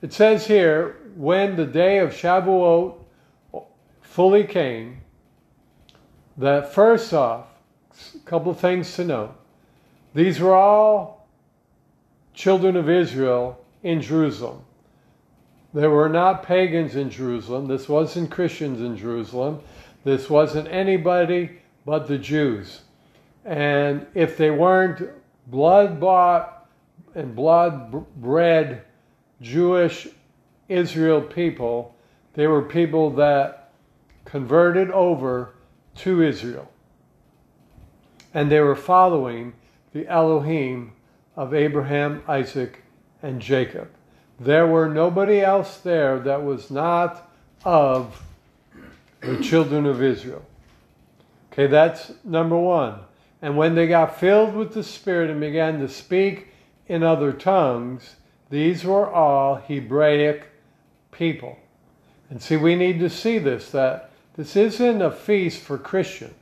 it 0.01 0.11
says 0.11 0.47
here, 0.47 0.97
when 1.15 1.55
the 1.55 1.65
day 1.65 1.99
of 1.99 2.11
Shavuot 2.11 2.95
fully 4.01 4.43
came, 4.43 5.01
that 6.37 6.73
first 6.73 7.13
off, 7.13 7.47
a 8.15 8.19
couple 8.19 8.51
of 8.51 8.59
things 8.59 8.95
to 8.95 9.05
know. 9.05 9.35
These 10.15 10.39
were 10.39 10.55
all 10.55 11.27
children 12.33 12.75
of 12.75 12.89
Israel 12.89 13.63
in 13.83 14.01
Jerusalem. 14.01 14.63
There 15.73 15.89
were 15.89 16.09
not 16.09 16.43
pagans 16.43 16.95
in 16.95 17.09
Jerusalem. 17.09 17.67
This 17.67 17.89
wasn't 17.89 18.29
Christians 18.29 18.79
in 18.79 18.95
Jerusalem. 18.95 19.61
This 20.03 20.29
wasn't 20.29 20.67
anybody 20.67 21.61
but 21.85 22.07
the 22.07 22.17
Jews. 22.17 22.81
And 23.43 24.05
if 24.13 24.37
they 24.37 24.51
weren't 24.51 25.09
blood 25.47 25.99
bought 25.99 26.69
and 27.15 27.35
blood 27.35 27.91
bred 28.15 28.83
Jewish 29.41 30.07
Israel 30.69 31.21
people, 31.21 31.95
they 32.33 32.47
were 32.47 32.61
people 32.61 33.09
that 33.11 33.71
converted 34.25 34.91
over 34.91 35.55
to 35.95 36.21
Israel. 36.21 36.71
And 38.33 38.51
they 38.51 38.61
were 38.61 38.75
following 38.75 39.53
the 39.91 40.07
Elohim 40.07 40.93
of 41.35 41.53
Abraham, 41.53 42.23
Isaac, 42.27 42.83
and 43.21 43.39
Jacob. 43.39 43.89
There 44.39 44.67
were 44.67 44.89
nobody 44.89 45.41
else 45.41 45.77
there 45.77 46.19
that 46.19 46.43
was 46.43 46.71
not 46.71 47.29
of 47.63 48.21
the 49.21 49.41
children 49.41 49.85
of 49.85 50.01
Israel. 50.01 50.45
Okay, 51.51 51.67
that's 51.67 52.11
number 52.23 52.57
one. 52.57 52.99
And 53.41 53.57
when 53.57 53.75
they 53.75 53.87
got 53.87 54.19
filled 54.19 54.55
with 54.55 54.73
the 54.73 54.83
Spirit 54.83 55.29
and 55.29 55.39
began 55.39 55.79
to 55.79 55.87
speak 55.87 56.47
in 56.87 57.03
other 57.03 57.31
tongues, 57.31 58.15
these 58.49 58.83
were 58.83 59.09
all 59.09 59.55
Hebraic 59.55 60.49
people. 61.11 61.57
And 62.29 62.41
see, 62.41 62.57
we 62.57 62.75
need 62.75 62.99
to 62.99 63.09
see 63.09 63.37
this 63.37 63.69
that 63.71 64.11
this 64.35 64.55
isn't 64.55 65.01
a 65.01 65.11
feast 65.11 65.61
for 65.61 65.77
Christians 65.77 66.33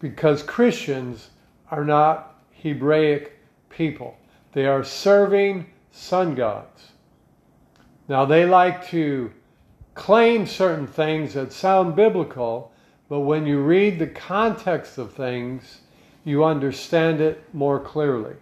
because 0.00 0.42
Christians 0.42 1.28
are 1.70 1.84
not 1.84 2.42
Hebraic 2.52 3.38
people. 3.68 4.16
They 4.52 4.66
are 4.66 4.84
serving 4.84 5.66
sun 5.90 6.34
gods. 6.34 6.92
Now, 8.08 8.24
they 8.24 8.44
like 8.44 8.86
to 8.88 9.32
claim 9.94 10.46
certain 10.46 10.86
things 10.86 11.34
that 11.34 11.52
sound 11.52 11.94
biblical, 11.94 12.72
but 13.08 13.20
when 13.20 13.46
you 13.46 13.60
read 13.60 13.98
the 13.98 14.06
context 14.06 14.98
of 14.98 15.12
things, 15.12 15.80
you 16.24 16.44
understand 16.44 17.20
it 17.20 17.42
more 17.52 17.80
clearly. 17.80 18.34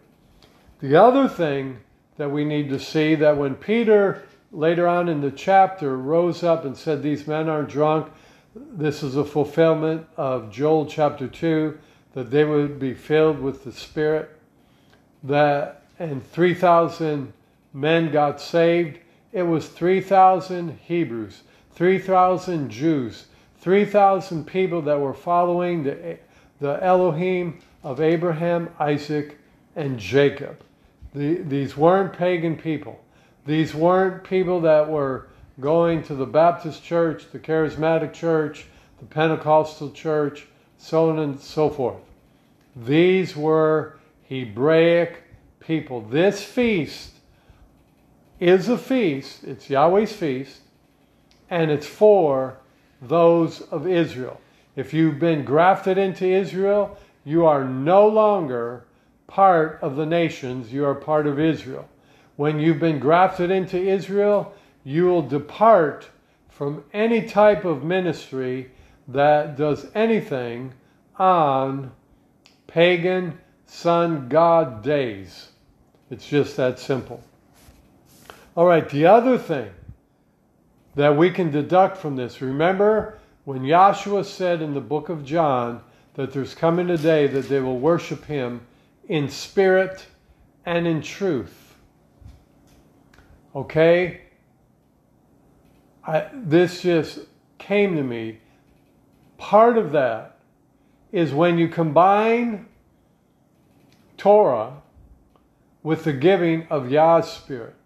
The 0.81 0.97
other 0.97 1.29
thing 1.29 1.79
that 2.17 2.31
we 2.31 2.45
need 2.45 2.69
to 2.71 2.79
see 2.79 3.15
that 3.17 3.37
when 3.37 3.55
Peter 3.55 4.23
later 4.53 4.87
on 4.87 5.09
in 5.09 5.21
the 5.21 5.31
chapter 5.31 5.97
rose 5.97 6.43
up 6.43 6.65
and 6.65 6.77
said, 6.77 7.03
These 7.03 7.27
men 7.27 7.49
are 7.49 7.63
drunk, 7.63 8.11
this 8.55 9.03
is 9.03 9.17
a 9.17 9.25
fulfillment 9.25 10.07
of 10.17 10.51
Joel 10.51 10.87
chapter 10.87 11.29
2, 11.29 11.79
that 12.15 12.31
they 12.31 12.45
would 12.45 12.79
be 12.79 12.95
filled 12.95 13.41
with 13.41 13.65
the 13.65 13.73
Spirit, 13.73 14.31
that 15.23 15.83
and 15.99 16.25
3,000 16.31 17.33
men 17.73 18.11
got 18.11 18.41
saved, 18.41 18.99
it 19.33 19.43
was 19.43 19.69
3,000 19.69 20.79
Hebrews, 20.85 21.43
3,000 21.73 22.71
Jews, 22.71 23.27
3,000 23.61 24.47
people 24.47 24.83
that 24.83 25.01
were 25.01 25.15
following 25.15 25.83
the, 25.85 26.19
the 26.61 26.83
Elohim 26.83 27.59
of 27.83 28.01
Abraham, 28.01 28.71
Isaac, 28.79 29.39
and 29.77 29.99
Jacob. 29.99 30.63
The, 31.15 31.37
these 31.37 31.77
weren't 31.77 32.13
pagan 32.13 32.57
people. 32.57 33.01
These 33.47 33.75
weren't 33.75 34.25
people 34.25 34.61
that 34.63 34.89
were 34.89 35.29
going 35.61 36.03
to 36.05 36.15
the 36.15 36.27
Baptist 36.27 36.83
church, 36.85 37.31
the 37.33 37.39
charismatic 37.39 38.13
church, 38.13 38.67
the 39.01 39.07
Pentecostal 39.07 39.91
church, 39.91 40.47
so 40.77 41.11
on 41.11 41.19
and 41.19 41.41
so 41.41 41.71
forth. 41.71 41.97
These 42.77 43.37
were 43.37 43.99
Hebraic 44.29 45.25
people. 45.61 46.01
This 46.03 46.43
feast 46.43 47.13
is 48.41 48.69
a 48.69 48.79
feast, 48.79 49.45
it's 49.45 49.69
Yahweh's 49.69 50.13
feast, 50.13 50.61
and 51.51 51.71
it's 51.71 51.87
for 51.87 52.59
those 53.01 53.63
of 53.63 53.87
Israel. 53.87 54.41
If 54.77 54.95
you've 54.95 55.19
been 55.19 55.45
grafted 55.45 55.99
into 55.99 56.27
Israel, 56.27 56.97
you 57.25 57.47
are 57.47 57.65
no 57.65 58.07
longer 58.07 58.85
part 59.27 59.79
of 59.83 59.97
the 59.97 60.07
nations, 60.07 60.73
you 60.73 60.85
are 60.85 60.95
part 60.95 61.27
of 61.27 61.41
Israel. 61.41 61.89
When 62.37 62.61
you've 62.61 62.79
been 62.79 63.01
grafted 63.01 63.51
into 63.51 63.77
Israel, 63.77 64.55
you 64.85 65.07
will 65.07 65.23
depart 65.23 66.09
from 66.49 66.85
any 66.93 67.23
type 67.23 67.65
of 67.65 67.83
ministry 67.83 68.71
that 69.09 69.57
does 69.57 69.87
anything 69.95 70.73
on 71.19 71.91
pagan 72.67 73.39
sun 73.67 74.29
god 74.29 74.83
days. 74.83 75.49
It's 76.11 76.27
just 76.27 76.57
that 76.57 76.79
simple. 76.79 77.23
All 78.59 78.67
right, 78.67 78.89
the 78.89 79.07
other 79.07 79.39
thing 79.39 79.71
that 80.97 81.17
we 81.17 81.31
can 81.31 81.53
deduct 81.53 81.97
from 81.97 82.17
this 82.17 82.43
remember 82.43 83.17
when 83.45 83.61
Yahshua 83.61 84.25
said 84.25 84.61
in 84.61 84.75
the 84.75 84.81
book 84.81 85.11
of 85.11 85.25
John 85.25 85.81
that 86.15 86.33
there's 86.33 86.57
coming 86.57 86.91
a 86.91 86.97
day 86.97 87.29
that 87.29 87.49
they 87.49 87.61
will 87.61 87.79
worship 87.79 88.25
him 88.25 88.63
in 89.09 89.29
spirit 89.29 90.09
and 90.67 90.89
in 90.89 91.03
truth. 91.03 91.77
Okay? 93.55 94.23
I, 96.05 96.27
this 96.35 96.83
just 96.83 97.21
came 97.59 97.95
to 97.95 98.03
me. 98.03 98.41
Part 99.37 99.79
of 99.79 99.93
that 99.93 100.41
is 101.13 101.33
when 101.33 101.59
you 101.59 101.69
combine 101.69 102.67
Torah 104.17 104.83
with 105.85 106.03
the 106.03 106.13
giving 106.13 106.67
of 106.71 106.91
Yah's 106.91 107.31
Spirit 107.31 107.77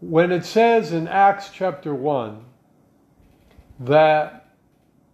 when 0.00 0.32
it 0.32 0.44
says 0.44 0.92
in 0.92 1.06
Acts 1.08 1.50
chapter 1.52 1.94
1 1.94 2.44
that 3.80 4.48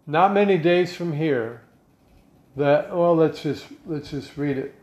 not 0.06 0.32
many 0.32 0.58
days 0.58 0.94
from 0.94 1.12
here, 1.12 1.62
that 2.56 2.96
well 2.96 3.14
let's 3.14 3.42
just 3.42 3.66
let's 3.86 4.10
just 4.10 4.36
read 4.36 4.56
it. 4.56 4.74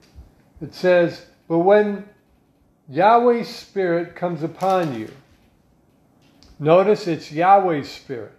It 0.61 0.73
says, 0.75 1.25
but 1.47 1.59
when 1.59 2.05
Yahweh's 2.89 3.47
Spirit 3.47 4.15
comes 4.15 4.43
upon 4.43 4.99
you. 4.99 5.09
Notice 6.59 7.07
it's 7.07 7.31
Yahweh's 7.31 7.89
Spirit. 7.89 8.33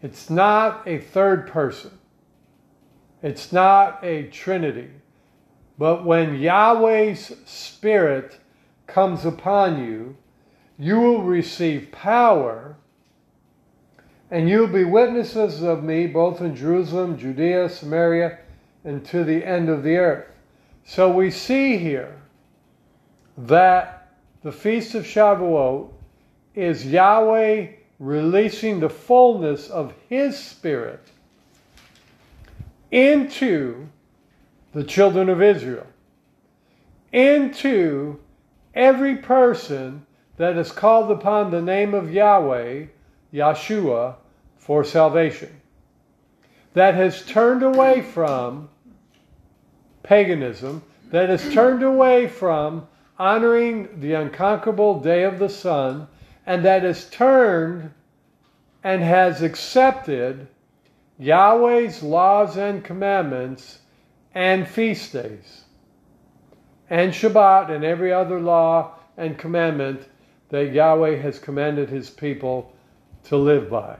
It's 0.00 0.30
not 0.30 0.86
a 0.86 0.98
third 0.98 1.48
person. 1.48 1.98
It's 3.20 3.52
not 3.52 4.02
a 4.04 4.28
trinity. 4.28 4.90
But 5.76 6.04
when 6.04 6.38
Yahweh's 6.38 7.32
Spirit 7.46 8.38
comes 8.86 9.24
upon 9.24 9.84
you, 9.84 10.16
you 10.78 11.00
will 11.00 11.22
receive 11.22 11.90
power 11.90 12.76
and 14.30 14.48
you'll 14.48 14.66
be 14.68 14.84
witnesses 14.84 15.62
of 15.62 15.82
me 15.82 16.06
both 16.06 16.40
in 16.40 16.54
Jerusalem, 16.54 17.18
Judea, 17.18 17.68
Samaria, 17.68 18.38
and 18.84 19.04
to 19.06 19.24
the 19.24 19.44
end 19.44 19.68
of 19.68 19.82
the 19.82 19.96
earth. 19.96 20.26
So 20.84 21.10
we 21.10 21.30
see 21.30 21.78
here 21.78 22.20
that 23.38 24.08
the 24.42 24.52
Feast 24.52 24.94
of 24.94 25.04
Shavuot 25.04 25.90
is 26.54 26.86
Yahweh 26.86 27.68
releasing 27.98 28.80
the 28.80 28.90
fullness 28.90 29.68
of 29.68 29.94
His 30.08 30.38
Spirit 30.38 31.00
into 32.90 33.88
the 34.72 34.84
children 34.84 35.28
of 35.28 35.42
Israel, 35.42 35.86
into 37.12 38.20
every 38.74 39.16
person 39.16 40.06
that 40.38 40.56
is 40.56 40.72
called 40.72 41.10
upon 41.10 41.50
the 41.50 41.60
name 41.60 41.92
of 41.92 42.12
Yahweh, 42.12 42.86
Yeshua, 43.34 44.14
for 44.56 44.84
salvation, 44.84 45.60
that 46.74 46.94
has 46.94 47.24
turned 47.26 47.62
away 47.62 48.00
from 48.00 48.68
paganism, 50.02 50.82
that 51.10 51.28
has 51.28 51.52
turned 51.52 51.82
away 51.82 52.28
from 52.28 52.86
honoring 53.18 54.00
the 54.00 54.14
unconquerable 54.14 55.00
day 55.00 55.24
of 55.24 55.38
the 55.38 55.48
sun, 55.48 56.06
and 56.46 56.64
that 56.64 56.82
has 56.82 57.10
turned 57.10 57.92
and 58.84 59.02
has 59.02 59.42
accepted 59.42 60.46
Yahweh's 61.18 62.02
laws 62.02 62.56
and 62.56 62.84
commandments 62.84 63.80
and 64.34 64.68
feast 64.68 65.12
days, 65.12 65.64
and 66.88 67.12
Shabbat 67.12 67.70
and 67.70 67.84
every 67.84 68.12
other 68.12 68.40
law 68.40 68.94
and 69.16 69.36
commandment 69.36 70.06
that 70.50 70.72
Yahweh 70.72 71.16
has 71.16 71.38
commanded 71.38 71.88
his 71.88 72.10
people 72.10 72.72
to 73.24 73.36
live 73.36 73.68
by. 73.68 73.96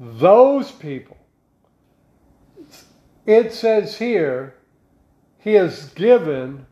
Those 0.00 0.70
people, 0.70 1.16
it 3.26 3.52
says 3.52 3.98
here, 3.98 4.54
he 5.38 5.54
has 5.54 5.90
given 5.90 6.66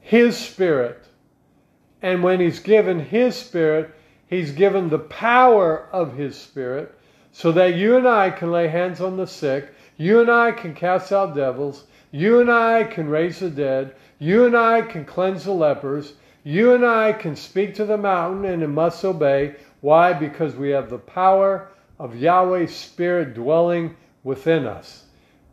his 0.00 0.36
spirit. 0.36 1.04
And 2.00 2.22
when 2.22 2.40
he's 2.40 2.60
given 2.60 3.00
his 3.00 3.34
spirit, 3.36 3.94
he's 4.26 4.52
given 4.52 4.88
the 4.88 4.98
power 4.98 5.88
of 5.92 6.16
his 6.16 6.36
spirit 6.36 6.94
so 7.32 7.52
that 7.52 7.74
you 7.74 7.96
and 7.96 8.08
I 8.08 8.30
can 8.30 8.50
lay 8.50 8.68
hands 8.68 9.00
on 9.00 9.16
the 9.16 9.26
sick, 9.26 9.72
you 9.96 10.20
and 10.20 10.30
I 10.30 10.52
can 10.52 10.74
cast 10.74 11.12
out 11.12 11.34
devils, 11.34 11.84
you 12.10 12.40
and 12.40 12.50
I 12.50 12.84
can 12.84 13.08
raise 13.08 13.40
the 13.40 13.50
dead, 13.50 13.94
you 14.18 14.46
and 14.46 14.56
I 14.56 14.82
can 14.82 15.04
cleanse 15.04 15.44
the 15.44 15.52
lepers, 15.52 16.14
you 16.48 16.72
and 16.72 16.82
I 16.82 17.12
can 17.12 17.36
speak 17.36 17.74
to 17.74 17.84
the 17.84 17.98
mountain 17.98 18.46
and 18.46 18.62
it 18.62 18.68
must 18.68 19.04
obey. 19.04 19.56
Why? 19.82 20.14
Because 20.14 20.54
we 20.54 20.70
have 20.70 20.88
the 20.88 20.96
power 20.96 21.68
of 21.98 22.16
Yahweh's 22.16 22.74
Spirit 22.74 23.34
dwelling 23.34 23.94
within 24.24 24.64
us. 24.64 25.04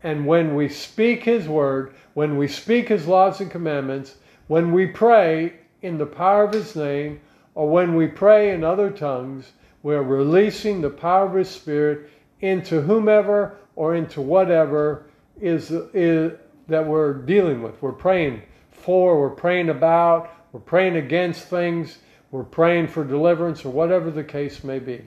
And 0.03 0.25
when 0.25 0.55
we 0.55 0.69
speak 0.69 1.25
His 1.25 1.49
word, 1.49 1.95
when 2.13 2.37
we 2.37 2.47
speak 2.47 2.87
His 2.87 3.07
laws 3.07 3.41
and 3.41 3.51
commandments, 3.51 4.15
when 4.47 4.71
we 4.71 4.87
pray 4.87 5.55
in 5.81 5.97
the 5.97 6.05
power 6.05 6.45
of 6.45 6.53
His 6.53 6.77
name, 6.77 7.19
or 7.55 7.67
when 7.67 7.95
we 7.95 8.07
pray 8.07 8.53
in 8.53 8.63
other 8.63 8.89
tongues, 8.89 9.51
we're 9.83 10.01
releasing 10.01 10.79
the 10.79 10.89
power 10.89 11.25
of 11.25 11.33
His 11.33 11.49
Spirit 11.49 12.09
into 12.39 12.79
whomever 12.79 13.57
or 13.75 13.95
into 13.95 14.21
whatever 14.21 15.07
is, 15.41 15.71
is 15.93 16.31
that 16.69 16.87
we're 16.87 17.15
dealing 17.15 17.61
with. 17.61 17.81
We're 17.81 17.91
praying 17.91 18.43
for, 18.71 19.19
we're 19.19 19.29
praying 19.31 19.67
about, 19.67 20.31
we're 20.55 20.61
praying 20.61 20.95
against 20.95 21.49
things, 21.49 21.97
we're 22.31 22.45
praying 22.45 22.87
for 22.87 23.03
deliverance, 23.03 23.65
or 23.65 23.73
whatever 23.73 24.09
the 24.09 24.23
case 24.23 24.63
may 24.63 24.79
be. 24.79 25.01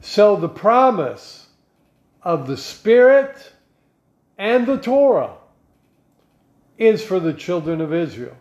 So 0.00 0.34
the 0.34 0.48
promise 0.48 1.46
of 2.24 2.48
the 2.48 2.56
Spirit 2.56 3.52
and 4.36 4.66
the 4.66 4.78
Torah 4.78 5.36
is 6.76 7.04
for 7.04 7.20
the 7.20 7.32
children 7.32 7.80
of 7.80 7.94
Israel. 7.94 8.36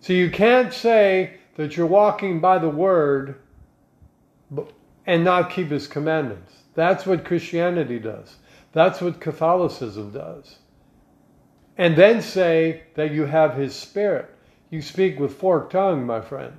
So 0.00 0.14
you 0.14 0.30
can't 0.30 0.72
say 0.72 1.34
that 1.56 1.76
you're 1.76 1.84
walking 1.84 2.40
by 2.40 2.56
the 2.56 2.70
Word 2.70 3.34
and 5.06 5.24
not 5.24 5.50
keep 5.50 5.68
His 5.68 5.86
commandments. 5.86 6.54
That's 6.72 7.04
what 7.04 7.26
Christianity 7.26 7.98
does. 7.98 8.36
That's 8.72 9.02
what 9.02 9.20
Catholicism 9.20 10.12
does. 10.12 10.59
And 11.80 11.96
then 11.96 12.20
say 12.20 12.82
that 12.92 13.10
you 13.10 13.24
have 13.24 13.54
His 13.54 13.74
Spirit. 13.74 14.28
You 14.68 14.82
speak 14.82 15.18
with 15.18 15.38
forked 15.38 15.72
tongue, 15.72 16.04
my 16.04 16.20
friend. 16.20 16.52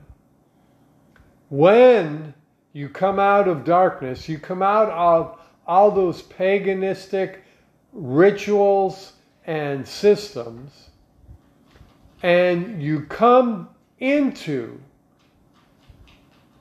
When 1.49 2.33
you 2.73 2.89
come 2.89 3.19
out 3.19 3.47
of 3.47 3.63
darkness, 3.63 4.27
you 4.27 4.39
come 4.39 4.63
out 4.63 4.89
of 4.89 5.39
all 5.67 5.91
those 5.91 6.23
paganistic 6.23 7.41
rituals 7.93 9.13
and 9.45 9.87
systems, 9.87 10.89
and 12.23 12.81
you 12.81 13.01
come 13.01 13.69
into 13.99 14.81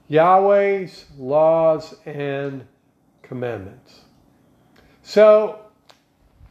Yahweh's 0.09 1.07
laws 1.17 1.95
and 2.05 2.67
commandments. 3.23 4.01
So, 5.01 5.61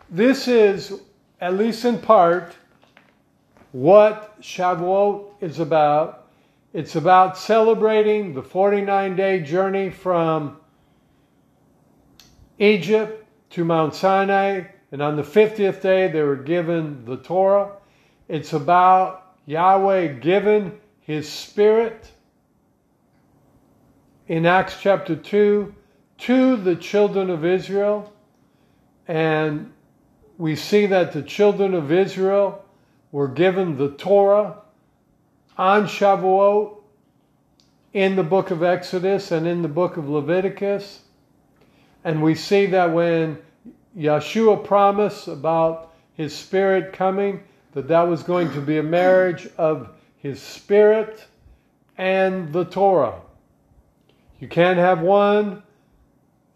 this 0.10 0.48
is, 0.48 1.02
at 1.42 1.56
least 1.56 1.86
in 1.86 2.00
part, 2.00 2.56
what 3.72 4.40
Shavuot 4.42 5.26
is 5.42 5.60
about. 5.60 6.28
It's 6.74 6.96
about 6.96 7.38
celebrating 7.38 8.34
the 8.34 8.44
49 8.44 9.16
day 9.16 9.40
journey 9.42 9.90
from 9.90 10.58
Egypt 12.60 13.26
to 13.52 13.64
Mount 13.64 13.96
Sinai, 13.96 14.64
and 14.92 15.02
on 15.02 15.16
the 15.16 15.24
50th 15.24 15.82
day 15.82 16.08
they 16.12 16.22
were 16.22 16.36
given 16.36 17.06
the 17.06 17.18
Torah. 17.18 17.72
It's 18.28 18.54
about 18.54 19.36
Yahweh 19.46 20.20
giving 20.20 20.80
his 21.02 21.28
spirit 21.28 22.12
in 24.28 24.46
Acts 24.46 24.78
chapter 24.80 25.16
2 25.16 25.74
to 26.20 26.56
the 26.58 26.76
children 26.76 27.30
of 27.30 27.46
Israel. 27.46 28.14
And 29.08 29.74
we 30.40 30.56
see 30.56 30.86
that 30.86 31.12
the 31.12 31.22
children 31.22 31.74
of 31.74 31.92
Israel 31.92 32.64
were 33.12 33.28
given 33.28 33.78
the 33.78 33.90
Torah 33.90 34.56
on 35.58 35.86
Shavuot 35.86 36.78
in 37.92 38.16
the 38.16 38.24
book 38.24 38.50
of 38.50 38.64
Exodus 38.64 39.32
and 39.34 39.46
in 39.46 39.62
the 39.62 39.68
book 39.68 39.98
of 39.98 40.08
Leviticus. 40.08 41.02
And 42.06 42.24
we 42.24 42.36
see 42.36 42.68
that 42.68 42.94
when 42.94 43.38
Yeshua 43.98 44.64
promised 44.64 45.28
about 45.28 45.94
his 46.14 46.34
spirit 46.34 46.94
coming, 46.94 47.44
that 47.74 47.90
that 47.90 48.04
was 48.04 48.24
going 48.24 48.50
to 48.54 48.62
be 48.62 48.78
a 48.78 48.84
marriage 48.84 49.50
of 49.58 49.90
his 50.20 50.42
spirit 50.42 51.28
and 51.98 52.54
the 52.54 52.64
Torah. 52.64 53.20
You 54.40 54.48
can't 54.48 54.80
have 54.80 55.02
one 55.02 55.64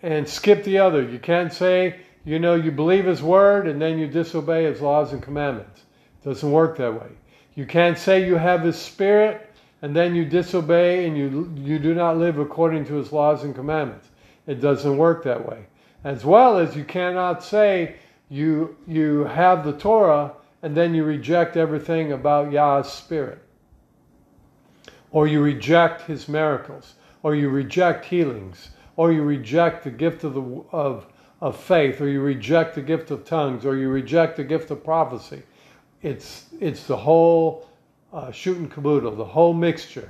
and 0.02 0.28
skip 0.28 0.64
the 0.64 0.78
other. 0.78 1.02
You 1.02 1.20
can't 1.20 1.52
say, 1.52 2.00
you 2.26 2.40
know, 2.40 2.56
you 2.56 2.72
believe 2.72 3.06
his 3.06 3.22
word 3.22 3.68
and 3.68 3.82
then 3.82 4.00
you 4.00 4.08
disobey 4.08 4.64
his 4.64 4.82
laws 4.82 5.12
and 5.12 5.22
commandments. 5.22 5.82
It 6.22 6.30
doesn't 6.30 6.52
work 6.52 6.78
that 6.78 6.94
way. 6.94 7.10
You 7.56 7.66
can't 7.66 7.98
say 7.98 8.26
you 8.26 8.36
have 8.36 8.62
his 8.62 8.78
spirit 8.78 9.50
and 9.82 9.96
then 9.96 10.16
you 10.16 10.26
disobey 10.26 11.06
and 11.06 11.18
you, 11.18 11.54
you 11.58 11.80
do 11.80 11.94
not 11.94 12.18
live 12.18 12.40
according 12.40 12.86
to 12.86 12.96
his 12.96 13.12
laws 13.12 13.44
and 13.44 13.54
commandments. 13.54 14.08
It 14.48 14.62
doesn't 14.62 14.98
work 14.98 15.24
that 15.24 15.48
way. 15.48 15.66
As 16.04 16.26
well 16.26 16.58
as 16.58 16.76
you 16.76 16.84
cannot 16.84 17.44
say 17.44 17.96
you, 18.30 18.76
you 18.88 19.26
have 19.26 19.66
the 19.66 19.74
Torah 19.74 20.34
and 20.62 20.76
then 20.76 20.96
you 20.96 21.04
reject 21.04 21.58
everything 21.58 22.14
about 22.14 22.52
Yah's 22.52 22.92
Spirit. 22.92 23.40
Or 25.12 25.28
you 25.28 25.42
reject 25.42 26.02
his 26.02 26.28
miracles. 26.28 26.96
Or 27.22 27.36
you 27.36 27.50
reject 27.50 28.06
healings. 28.06 28.70
Or 28.96 29.12
you 29.12 29.24
reject 29.24 29.84
the 29.84 29.92
gift 29.92 30.24
of, 30.24 30.34
the, 30.34 30.64
of, 30.72 31.06
of 31.44 31.58
faith. 31.58 32.00
Or 32.00 32.08
you 32.08 32.22
reject 32.22 32.74
the 32.74 32.82
gift 32.82 33.12
of 33.12 33.26
tongues. 33.26 33.66
Or 33.66 33.76
you 33.76 33.90
reject 33.90 34.38
the 34.38 34.46
gift 34.46 34.72
of 34.72 34.84
prophecy. 34.84 35.44
It's, 36.02 36.46
it's 36.60 36.88
the 36.88 36.96
whole 36.96 37.70
uh, 38.14 38.32
shoot 38.32 38.72
caboodle, 38.72 39.16
the 39.16 39.26
whole 39.26 39.54
mixture, 39.54 40.10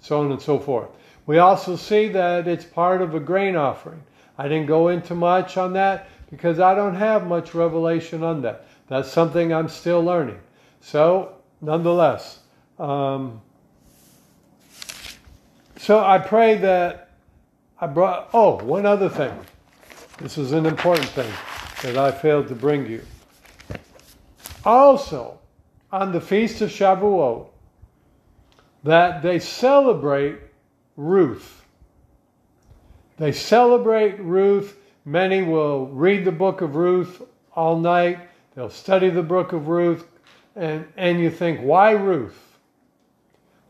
so 0.00 0.20
on 0.20 0.32
and 0.32 0.40
so 0.40 0.58
forth. 0.58 0.88
We 1.26 1.38
also 1.38 1.76
see 1.76 2.08
that 2.08 2.48
it's 2.48 2.64
part 2.64 3.02
of 3.02 3.14
a 3.14 3.20
grain 3.20 3.56
offering. 3.56 4.02
I 4.38 4.48
didn't 4.48 4.66
go 4.66 4.88
into 4.88 5.14
much 5.14 5.56
on 5.56 5.74
that 5.74 6.08
because 6.30 6.60
I 6.60 6.74
don't 6.74 6.94
have 6.94 7.26
much 7.26 7.54
revelation 7.54 8.22
on 8.22 8.42
that. 8.42 8.66
That's 8.88 9.10
something 9.10 9.52
I'm 9.52 9.68
still 9.68 10.02
learning. 10.02 10.38
So, 10.80 11.36
nonetheless, 11.60 12.40
um, 12.78 13.40
so 15.76 16.02
I 16.02 16.18
pray 16.18 16.56
that 16.56 17.10
I 17.80 17.86
brought, 17.86 18.30
oh, 18.32 18.62
one 18.64 18.86
other 18.86 19.08
thing. 19.08 19.32
This 20.18 20.38
is 20.38 20.52
an 20.52 20.64
important 20.64 21.08
thing 21.08 21.30
that 21.82 21.98
I 21.98 22.12
failed 22.12 22.46
to 22.46 22.54
bring 22.54 22.86
you. 22.86 23.02
Also, 24.64 25.40
on 25.90 26.12
the 26.12 26.20
Feast 26.20 26.60
of 26.60 26.70
Shavuot, 26.70 27.48
that 28.84 29.22
they 29.22 29.40
celebrate 29.40 30.38
Ruth. 30.96 31.64
They 33.16 33.32
celebrate 33.32 34.20
Ruth. 34.20 34.76
Many 35.04 35.42
will 35.42 35.88
read 35.88 36.24
the 36.24 36.32
book 36.32 36.60
of 36.60 36.76
Ruth 36.76 37.20
all 37.56 37.80
night. 37.80 38.20
They'll 38.54 38.70
study 38.70 39.10
the 39.10 39.22
book 39.22 39.52
of 39.52 39.66
Ruth. 39.66 40.06
And, 40.54 40.86
and 40.96 41.18
you 41.18 41.28
think, 41.28 41.60
why 41.60 41.90
Ruth? 41.90 42.40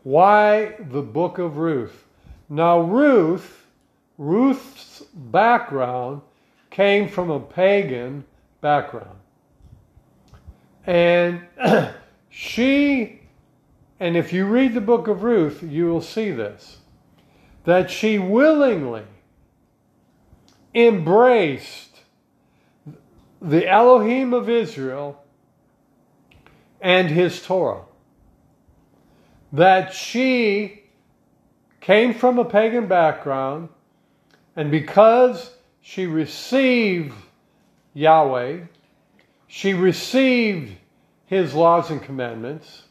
Why 0.03 0.75
the 0.79 1.01
book 1.01 1.39
of 1.39 1.57
Ruth? 1.57 2.05
Now, 2.49 2.81
Ruth, 2.81 3.65
Ruth's 4.19 5.01
background 5.11 6.21
came 6.75 7.07
from 7.07 7.29
a 7.29 7.39
pagan 7.39 8.25
background. 8.59 9.17
And 10.85 11.47
she, 12.29 13.21
and 13.97 14.17
if 14.17 14.33
you 14.33 14.45
read 14.45 14.73
the 14.73 14.81
book 14.81 15.07
of 15.07 15.23
Ruth, 15.23 15.63
you 15.63 15.85
will 15.85 16.01
see 16.01 16.31
this, 16.31 16.79
that 17.63 17.89
she 17.89 18.19
willingly 18.19 19.05
embraced 20.73 22.01
the 23.41 23.65
Elohim 23.69 24.33
of 24.33 24.49
Israel 24.49 25.23
and 26.81 27.07
his 27.07 27.41
Torah. 27.41 27.83
That 29.53 29.93
she 29.93 30.83
came 31.79 32.13
from 32.13 32.37
a 32.37 32.43
pagan 32.43 32.87
background, 32.87 33.69
and 34.57 34.69
because 34.69 35.54
she 35.87 36.07
received 36.07 37.13
Yahweh, 37.93 38.57
she 39.45 39.75
received 39.75 40.73
his 41.27 41.53
laws 41.53 41.91
and 41.91 42.01
commandments, 42.01 42.85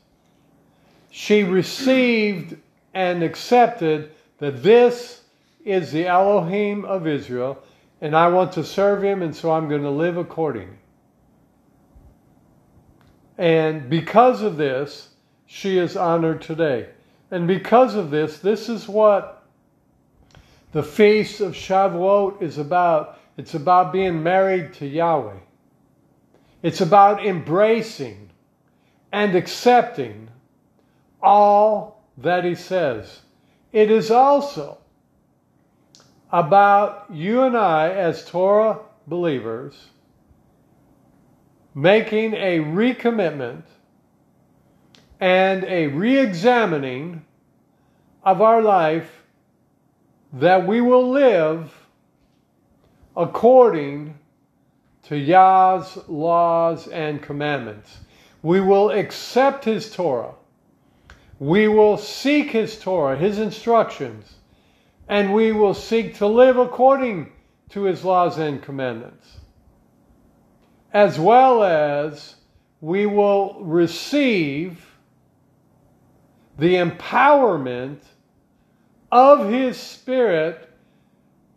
she 1.11 1.43
received 1.43 2.57
and 2.95 3.25
accepted 3.25 4.13
that 4.39 4.63
this 4.63 5.23
is 5.65 5.91
the 5.91 6.07
Elohim 6.07 6.85
of 6.85 7.09
Israel, 7.09 7.61
and 8.01 8.15
I 8.15 8.29
want 8.29 8.53
to 8.53 8.63
serve 8.63 9.03
him, 9.03 9.23
and 9.23 9.35
so 9.35 9.51
I'm 9.51 9.69
going 9.69 9.83
to 9.83 9.91
live 9.91 10.17
accordingly. 10.17 10.79
And 13.37 13.91
because 13.91 14.41
of 14.41 14.57
this, 14.57 15.09
she 15.47 15.79
is 15.79 15.97
honored 15.97 16.43
today. 16.43 16.91
And 17.33 17.49
because 17.49 17.97
of 17.97 18.13
this, 18.13 18.39
this 18.39 18.69
is 18.69 18.89
what 18.89 19.44
the 20.75 20.83
Feast 20.83 21.41
of 21.41 21.53
Shavuot 21.53 22.43
is 22.43 22.59
about. 22.59 23.21
It's 23.37 23.55
about 23.55 23.93
being 23.93 24.23
married 24.23 24.75
to 24.75 24.87
Yahweh. 24.87 25.39
It's 26.63 26.81
about 26.81 27.25
embracing 27.25 28.31
and 29.13 29.37
accepting 29.37 30.29
all 31.23 32.05
that 32.19 32.45
He 32.45 32.57
says. 32.57 33.21
It 33.73 33.89
is 33.91 34.11
also 34.11 34.79
about 36.33 37.07
you 37.09 37.43
and 37.43 37.57
I, 37.57 37.91
as 37.91 38.25
Torah 38.25 38.81
believers, 39.07 39.91
making 41.73 42.35
a 42.35 42.59
recommitment 42.59 43.63
and 45.21 45.63
a 45.65 45.87
re 45.87 46.19
examining 46.19 47.25
of 48.25 48.43
our 48.43 48.61
life 48.61 49.24
that 50.35 50.67
we 50.67 50.81
will 50.81 51.11
live 51.11 51.73
according 53.17 54.19
to 55.05 55.17
Yah's 55.17 55.97
laws 56.09 56.89
and 56.89 57.23
commandments. 57.23 57.99
We 58.43 58.61
will 58.61 58.91
accept 58.91 59.65
His 59.65 59.93
Torah. 59.93 60.35
We 61.39 61.69
will 61.69 61.97
seek 61.97 62.51
His 62.51 62.79
Torah, 62.79 63.17
His 63.17 63.39
instructions 63.39 64.37
and 65.09 65.35
we 65.35 65.53
will 65.53 65.75
seek 65.75 66.17
to 66.17 66.27
live 66.27 66.57
according 66.57 67.31
to 67.71 67.83
his 67.85 68.05
laws 68.05 68.39
and 68.39 68.63
commandments. 68.63 69.39
As 70.93 71.19
well 71.19 71.63
as 71.63 72.37
we 72.81 73.07
will 73.07 73.59
receive 73.61 74.87
the 76.59 76.75
empowerment 76.77 77.99
of 79.15 79.49
his 79.49 79.79
spirit 79.79 80.69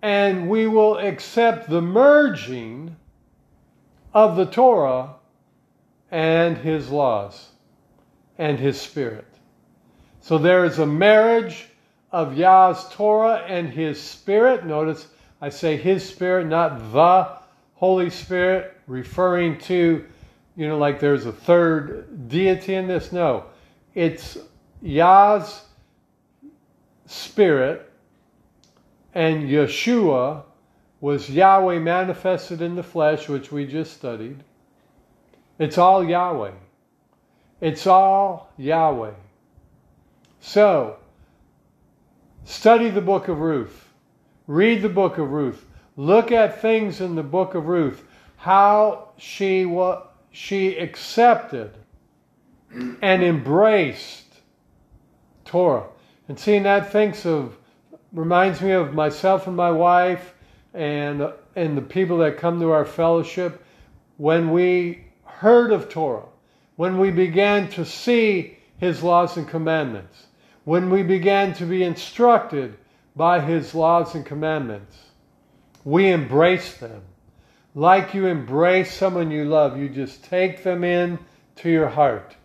and 0.01 0.47
we 0.47 0.65
will 0.65 0.97
accept 0.97 1.69
the 1.69 1.81
merging 1.81 2.95
of 4.13 4.37
the 4.37 4.45
Torah 4.45 5.15
and 6.09 6.57
his 6.57 6.89
laws 6.89 7.49
and 8.37 8.57
his 8.57 8.79
spirit. 8.79 9.27
So 10.21 10.37
there 10.37 10.63
is 10.63 10.79
a 10.79 10.85
marriage 10.85 11.67
of 12.11 12.37
Yah's 12.37 12.87
Torah 12.89 13.43
and 13.47 13.69
His 13.69 14.01
Spirit. 14.01 14.65
Notice 14.65 15.07
I 15.41 15.49
say 15.49 15.77
His 15.77 16.07
Spirit, 16.07 16.47
not 16.47 16.91
the 16.91 17.37
Holy 17.75 18.09
Spirit, 18.09 18.75
referring 18.87 19.57
to, 19.59 20.05
you 20.55 20.67
know, 20.67 20.77
like 20.77 20.99
there's 20.99 21.25
a 21.25 21.31
third 21.31 22.27
deity 22.27 22.73
in 22.73 22.87
this. 22.87 23.11
No, 23.11 23.45
it's 23.93 24.37
Yah's 24.81 25.61
Spirit, 27.07 27.91
and 29.15 29.49
Yeshua 29.49 30.43
was 31.01 31.29
Yahweh 31.29 31.79
manifested 31.79 32.61
in 32.61 32.75
the 32.75 32.83
flesh, 32.83 33.27
which 33.27 33.51
we 33.51 33.65
just 33.65 33.93
studied. 33.93 34.43
It's 35.57 35.79
all 35.79 36.03
Yahweh. 36.03 36.51
It's 37.59 37.87
all 37.87 38.53
Yahweh. 38.57 39.13
So, 40.39 40.97
Study 42.47 42.89
the 42.89 43.01
book 43.01 43.27
of 43.27 43.39
Ruth. 43.41 43.89
Read 44.47 44.81
the 44.81 44.87
book 44.87 45.17
of 45.17 45.31
Ruth. 45.31 45.65
Look 45.97 46.31
at 46.31 46.61
things 46.61 47.01
in 47.01 47.15
the 47.15 47.21
book 47.21 47.55
of 47.55 47.67
Ruth, 47.67 48.05
how 48.37 49.09
she 49.17 49.65
what 49.65 50.15
she 50.31 50.77
accepted 50.77 51.73
and 52.71 53.21
embraced 53.21 54.33
Torah. 55.43 55.87
And 56.28 56.39
seeing 56.39 56.63
that 56.63 56.91
thinks 56.91 57.25
of 57.25 57.57
reminds 58.11 58.61
me 58.61 58.71
of 58.71 58.93
myself 58.93 59.47
and 59.47 59.55
my 59.55 59.71
wife 59.71 60.34
and 60.73 61.32
and 61.55 61.78
the 61.78 61.82
people 61.82 62.17
that 62.19 62.38
come 62.38 62.59
to 62.59 62.71
our 62.71 62.86
fellowship 62.86 63.63
when 64.17 64.51
we 64.51 65.05
heard 65.23 65.71
of 65.71 65.89
Torah, 65.89 66.25
when 66.75 66.97
we 66.99 67.11
began 67.11 67.69
to 67.69 67.86
see 67.86 68.57
his 68.78 69.01
laws 69.03 69.38
and 69.38 69.47
commandments 69.47 70.28
when 70.67 70.89
we 70.89 71.01
began 71.01 71.53
to 71.53 71.65
be 71.65 71.82
instructed 71.82 72.78
by 73.15 73.39
his 73.39 73.73
laws 73.73 74.15
and 74.15 74.25
commandments, 74.25 74.97
we 75.86 76.11
embrace 76.11 76.73
them. 76.73 77.01
Like 77.73 78.13
you 78.13 78.25
embrace 78.25 78.93
someone 78.93 79.32
you 79.32 79.45
love, 79.45 79.78
you 79.78 79.88
just 79.88 80.25
take 80.25 80.63
them 80.63 80.84
in 80.84 81.19
to 81.55 81.69
your 81.69 81.88
heart. 81.88 82.36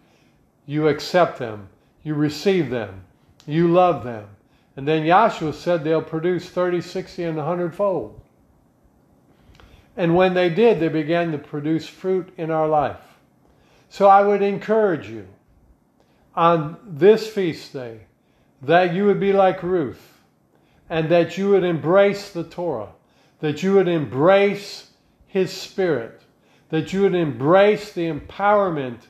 You 0.66 0.86
accept 0.86 1.40
them. 1.40 1.68
You 2.04 2.14
receive 2.14 2.70
them. 2.70 3.02
You 3.46 3.68
love 3.68 4.04
them. 4.04 4.28
And 4.76 4.88
then 4.88 5.04
Yahshua 5.04 5.54
said 5.54 5.84
they'll 5.84 6.02
produce 6.02 6.48
30, 6.48 6.80
60, 6.80 7.24
and 7.24 7.36
100 7.36 7.74
fold. 7.74 8.20
And 9.96 10.16
when 10.16 10.34
they 10.34 10.48
did, 10.48 10.80
they 10.80 10.88
began 10.88 11.32
to 11.32 11.38
produce 11.38 11.86
fruit 11.86 12.32
in 12.38 12.50
our 12.50 12.68
life. 12.68 13.18
So 13.90 14.08
I 14.08 14.22
would 14.22 14.40
encourage 14.40 15.10
you 15.10 15.26
on 16.34 16.78
this 16.86 17.28
feast 17.28 17.74
day 17.74 18.06
that 18.62 18.94
you 18.94 19.04
would 19.04 19.20
be 19.20 19.34
like 19.34 19.62
Ruth 19.62 20.20
and 20.88 21.10
that 21.10 21.36
you 21.36 21.50
would 21.50 21.64
embrace 21.64 22.30
the 22.30 22.44
Torah, 22.44 22.92
that 23.40 23.62
you 23.62 23.74
would 23.74 23.88
embrace 23.88 24.90
His 25.26 25.52
Spirit, 25.52 26.22
that 26.70 26.92
you 26.92 27.02
would 27.02 27.14
embrace 27.14 27.92
the 27.92 28.10
empowerment 28.10 29.00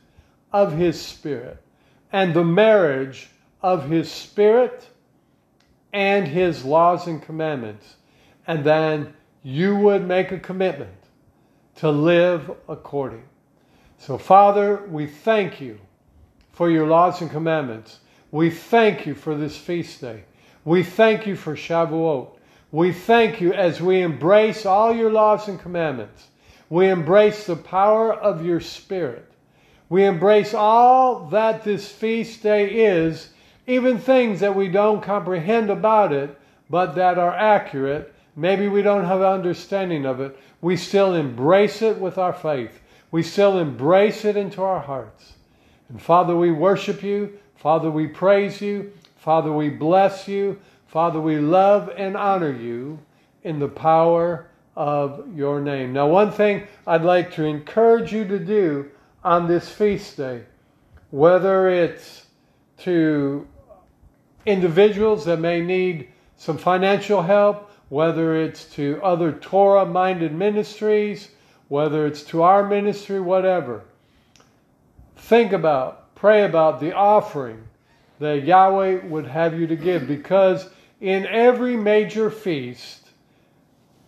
of 0.52 0.76
His 0.76 1.00
Spirit 1.00 1.62
and 2.10 2.34
the 2.34 2.44
marriage 2.44 3.28
of 3.62 3.88
His 3.88 4.10
Spirit 4.10 4.88
and 5.92 6.26
His 6.26 6.64
laws 6.64 7.06
and 7.06 7.22
commandments. 7.22 7.96
And 8.46 8.64
then 8.64 9.14
you 9.42 9.76
would 9.76 10.06
make 10.06 10.32
a 10.32 10.38
commitment 10.38 10.90
to 11.76 11.90
live 11.90 12.50
according. 12.68 13.24
So, 13.98 14.18
Father, 14.18 14.84
we 14.88 15.06
thank 15.06 15.60
you 15.60 15.78
for 16.52 16.70
your 16.70 16.86
laws 16.86 17.20
and 17.20 17.30
commandments. 17.30 18.00
We 18.30 18.50
thank 18.50 19.06
you 19.06 19.14
for 19.14 19.34
this 19.34 19.56
feast 19.56 20.00
day. 20.00 20.24
We 20.64 20.82
thank 20.82 21.26
you 21.26 21.36
for 21.36 21.54
Shavuot. 21.54 22.30
We 22.70 22.92
thank 22.92 23.40
you 23.40 23.52
as 23.52 23.80
we 23.80 24.00
embrace 24.00 24.64
all 24.64 24.94
your 24.94 25.10
laws 25.10 25.48
and 25.48 25.60
commandments. 25.60 26.28
We 26.70 26.88
embrace 26.88 27.46
the 27.46 27.56
power 27.56 28.12
of 28.12 28.44
your 28.44 28.60
Spirit. 28.60 29.30
We 29.88 30.06
embrace 30.06 30.54
all 30.54 31.26
that 31.28 31.64
this 31.64 31.90
feast 31.90 32.42
day 32.42 32.86
is, 32.86 33.28
even 33.66 33.98
things 33.98 34.40
that 34.40 34.56
we 34.56 34.68
don't 34.68 35.02
comprehend 35.02 35.70
about 35.70 36.12
it, 36.12 36.38
but 36.68 36.94
that 36.94 37.18
are 37.18 37.34
accurate. 37.34 38.12
Maybe 38.34 38.68
we 38.68 38.82
don't 38.82 39.04
have 39.04 39.22
understanding 39.22 40.06
of 40.06 40.20
it. 40.20 40.38
We 40.60 40.76
still 40.76 41.14
embrace 41.14 41.82
it 41.82 41.98
with 41.98 42.18
our 42.18 42.32
faith. 42.32 42.80
We 43.10 43.22
still 43.22 43.58
embrace 43.58 44.24
it 44.24 44.36
into 44.36 44.62
our 44.62 44.80
hearts. 44.80 45.34
And 45.88 46.00
Father, 46.00 46.34
we 46.34 46.50
worship 46.50 47.02
you. 47.02 47.38
Father, 47.56 47.90
we 47.90 48.06
praise 48.06 48.60
you. 48.60 48.92
Father, 49.16 49.52
we 49.52 49.68
bless 49.68 50.26
you. 50.26 50.58
Father, 50.86 51.20
we 51.20 51.36
love 51.36 51.90
and 51.96 52.16
honor 52.16 52.52
you 52.52 52.98
in 53.44 53.58
the 53.58 53.68
power 53.68 54.46
of 54.74 55.36
your 55.36 55.60
name. 55.60 55.92
Now, 55.92 56.08
one 56.08 56.32
thing 56.32 56.66
I'd 56.86 57.02
like 57.02 57.32
to 57.34 57.44
encourage 57.44 58.12
you 58.12 58.26
to 58.26 58.38
do 58.38 58.90
on 59.22 59.46
this 59.46 59.68
feast 59.68 60.16
day, 60.16 60.44
whether 61.10 61.68
it's 61.68 62.26
to 62.78 63.46
individuals 64.46 65.24
that 65.24 65.38
may 65.38 65.60
need 65.60 66.08
some 66.36 66.58
financial 66.58 67.22
help, 67.22 67.70
whether 67.88 68.36
it's 68.36 68.64
to 68.74 69.00
other 69.02 69.32
Torah 69.32 69.86
minded 69.86 70.32
ministries, 70.32 71.28
whether 71.68 72.06
it's 72.06 72.22
to 72.24 72.42
our 72.42 72.66
ministry, 72.66 73.20
whatever. 73.20 73.82
Think 75.16 75.52
about, 75.52 76.14
pray 76.14 76.44
about 76.44 76.80
the 76.80 76.94
offering 76.94 77.62
that 78.18 78.44
Yahweh 78.44 79.06
would 79.06 79.26
have 79.26 79.58
you 79.58 79.66
to 79.66 79.76
give 79.76 80.06
because 80.06 80.68
in 81.00 81.26
every 81.26 81.76
major 81.76 82.30
feast, 82.30 83.10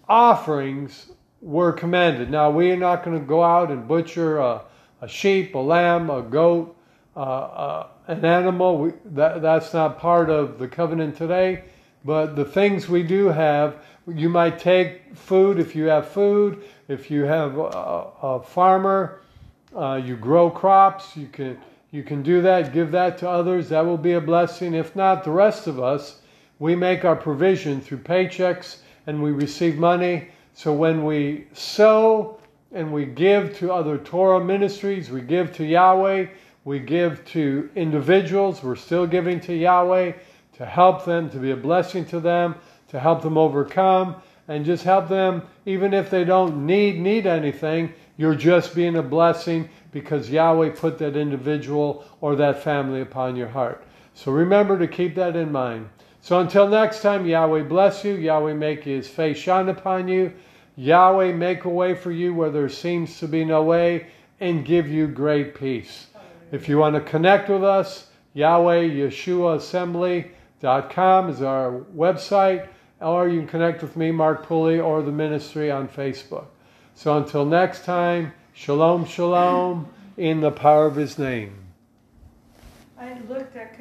offerings 0.08 1.10
were 1.40 1.72
commanded. 1.72 2.30
Now, 2.30 2.50
we 2.50 2.70
are 2.70 2.76
not 2.76 3.04
going 3.04 3.18
to 3.18 3.24
go 3.24 3.42
out 3.42 3.70
and 3.70 3.86
butcher 3.86 4.38
a, 4.38 4.62
a 5.00 5.08
sheep, 5.08 5.54
a 5.54 5.58
lamb, 5.58 6.10
a 6.10 6.22
goat, 6.22 6.76
uh, 7.16 7.20
uh, 7.20 7.86
an 8.06 8.24
animal. 8.24 8.78
We, 8.78 8.92
that, 9.06 9.42
that's 9.42 9.72
not 9.72 9.98
part 9.98 10.30
of 10.30 10.58
the 10.58 10.68
covenant 10.68 11.16
today. 11.16 11.64
But 12.04 12.36
the 12.36 12.44
things 12.44 12.88
we 12.88 13.02
do 13.02 13.28
have, 13.28 13.76
you 14.06 14.28
might 14.28 14.58
take 14.58 15.16
food 15.16 15.58
if 15.58 15.74
you 15.74 15.84
have 15.84 16.08
food. 16.08 16.62
If 16.88 17.10
you 17.10 17.22
have 17.22 17.56
a, 17.56 17.62
a 18.22 18.42
farmer, 18.42 19.22
uh, 19.74 20.00
you 20.04 20.16
grow 20.16 20.50
crops. 20.50 21.16
You 21.16 21.28
can 21.28 21.58
you 21.90 22.02
can 22.02 22.22
do 22.24 22.42
that. 22.42 22.72
Give 22.72 22.90
that 22.90 23.18
to 23.18 23.28
others. 23.28 23.68
That 23.68 23.86
will 23.86 23.96
be 23.96 24.14
a 24.14 24.20
blessing. 24.20 24.74
If 24.74 24.96
not, 24.96 25.22
the 25.22 25.30
rest 25.30 25.68
of 25.68 25.80
us, 25.80 26.20
we 26.58 26.74
make 26.74 27.04
our 27.04 27.14
provision 27.14 27.80
through 27.80 27.98
paychecks 27.98 28.78
and 29.06 29.22
we 29.22 29.30
receive 29.30 29.78
money. 29.78 30.28
So 30.54 30.72
when 30.72 31.04
we 31.04 31.46
sow 31.52 32.40
and 32.72 32.92
we 32.92 33.04
give 33.04 33.56
to 33.58 33.72
other 33.72 33.96
Torah 33.96 34.44
ministries, 34.44 35.10
we 35.10 35.20
give 35.20 35.54
to 35.54 35.64
Yahweh, 35.64 36.26
we 36.64 36.78
give 36.78 37.24
to 37.26 37.70
individuals, 37.74 38.62
we're 38.62 38.76
still 38.76 39.06
giving 39.06 39.40
to 39.40 39.54
Yahweh 39.54 40.12
to 40.54 40.64
help 40.66 41.04
them, 41.04 41.28
to 41.30 41.38
be 41.38 41.50
a 41.50 41.56
blessing 41.56 42.04
to 42.06 42.20
them, 42.20 42.54
to 42.88 42.98
help 42.98 43.22
them 43.22 43.36
overcome, 43.36 44.16
and 44.48 44.64
just 44.64 44.84
help 44.84 45.08
them, 45.08 45.42
even 45.66 45.94
if 45.94 46.10
they 46.10 46.24
don't 46.24 46.66
need 46.66 46.98
need 46.98 47.26
anything, 47.26 47.92
you're 48.16 48.34
just 48.34 48.74
being 48.74 48.96
a 48.96 49.02
blessing 49.02 49.68
because 49.90 50.30
Yahweh 50.30 50.70
put 50.70 50.98
that 50.98 51.16
individual 51.16 52.04
or 52.20 52.36
that 52.36 52.62
family 52.62 53.00
upon 53.00 53.36
your 53.36 53.48
heart. 53.48 53.84
So 54.14 54.30
remember 54.32 54.78
to 54.78 54.86
keep 54.86 55.14
that 55.16 55.34
in 55.34 55.50
mind. 55.50 55.88
So 56.20 56.40
until 56.40 56.68
next 56.68 57.02
time, 57.02 57.26
Yahweh 57.26 57.64
bless 57.64 58.04
you. 58.04 58.14
Yahweh 58.14 58.54
make 58.54 58.84
his 58.84 59.08
face 59.08 59.36
shine 59.38 59.68
upon 59.68 60.08
you. 60.08 60.32
Yahweh 60.76 61.32
make 61.32 61.64
a 61.64 61.68
way 61.68 61.94
for 61.94 62.12
you 62.12 62.34
where 62.34 62.50
there 62.50 62.68
seems 62.68 63.18
to 63.18 63.28
be 63.28 63.44
no 63.44 63.62
way 63.62 64.06
and 64.40 64.64
give 64.64 64.88
you 64.88 65.06
great 65.06 65.54
peace. 65.54 66.06
If 66.54 66.68
you 66.68 66.78
want 66.78 66.94
to 66.94 67.00
connect 67.00 67.48
with 67.48 67.64
us, 67.64 68.06
Yahweh 68.32 68.82
Yeshua 68.82 69.56
Assembly.com 69.56 71.28
is 71.28 71.42
our 71.42 71.80
website, 71.96 72.68
or 73.00 73.28
you 73.28 73.40
can 73.40 73.48
connect 73.48 73.82
with 73.82 73.96
me, 73.96 74.12
Mark 74.12 74.46
Pulley, 74.46 74.78
or 74.78 75.02
the 75.02 75.10
ministry 75.10 75.68
on 75.68 75.88
Facebook. 75.88 76.46
So 76.94 77.16
until 77.16 77.44
next 77.44 77.84
time, 77.84 78.34
shalom, 78.52 79.04
shalom, 79.04 79.92
in 80.16 80.42
the 80.42 80.52
power 80.52 80.86
of 80.86 80.94
his 80.94 81.18
name. 81.18 81.58
I 83.00 83.18
looked, 83.28 83.52
could 83.52 83.76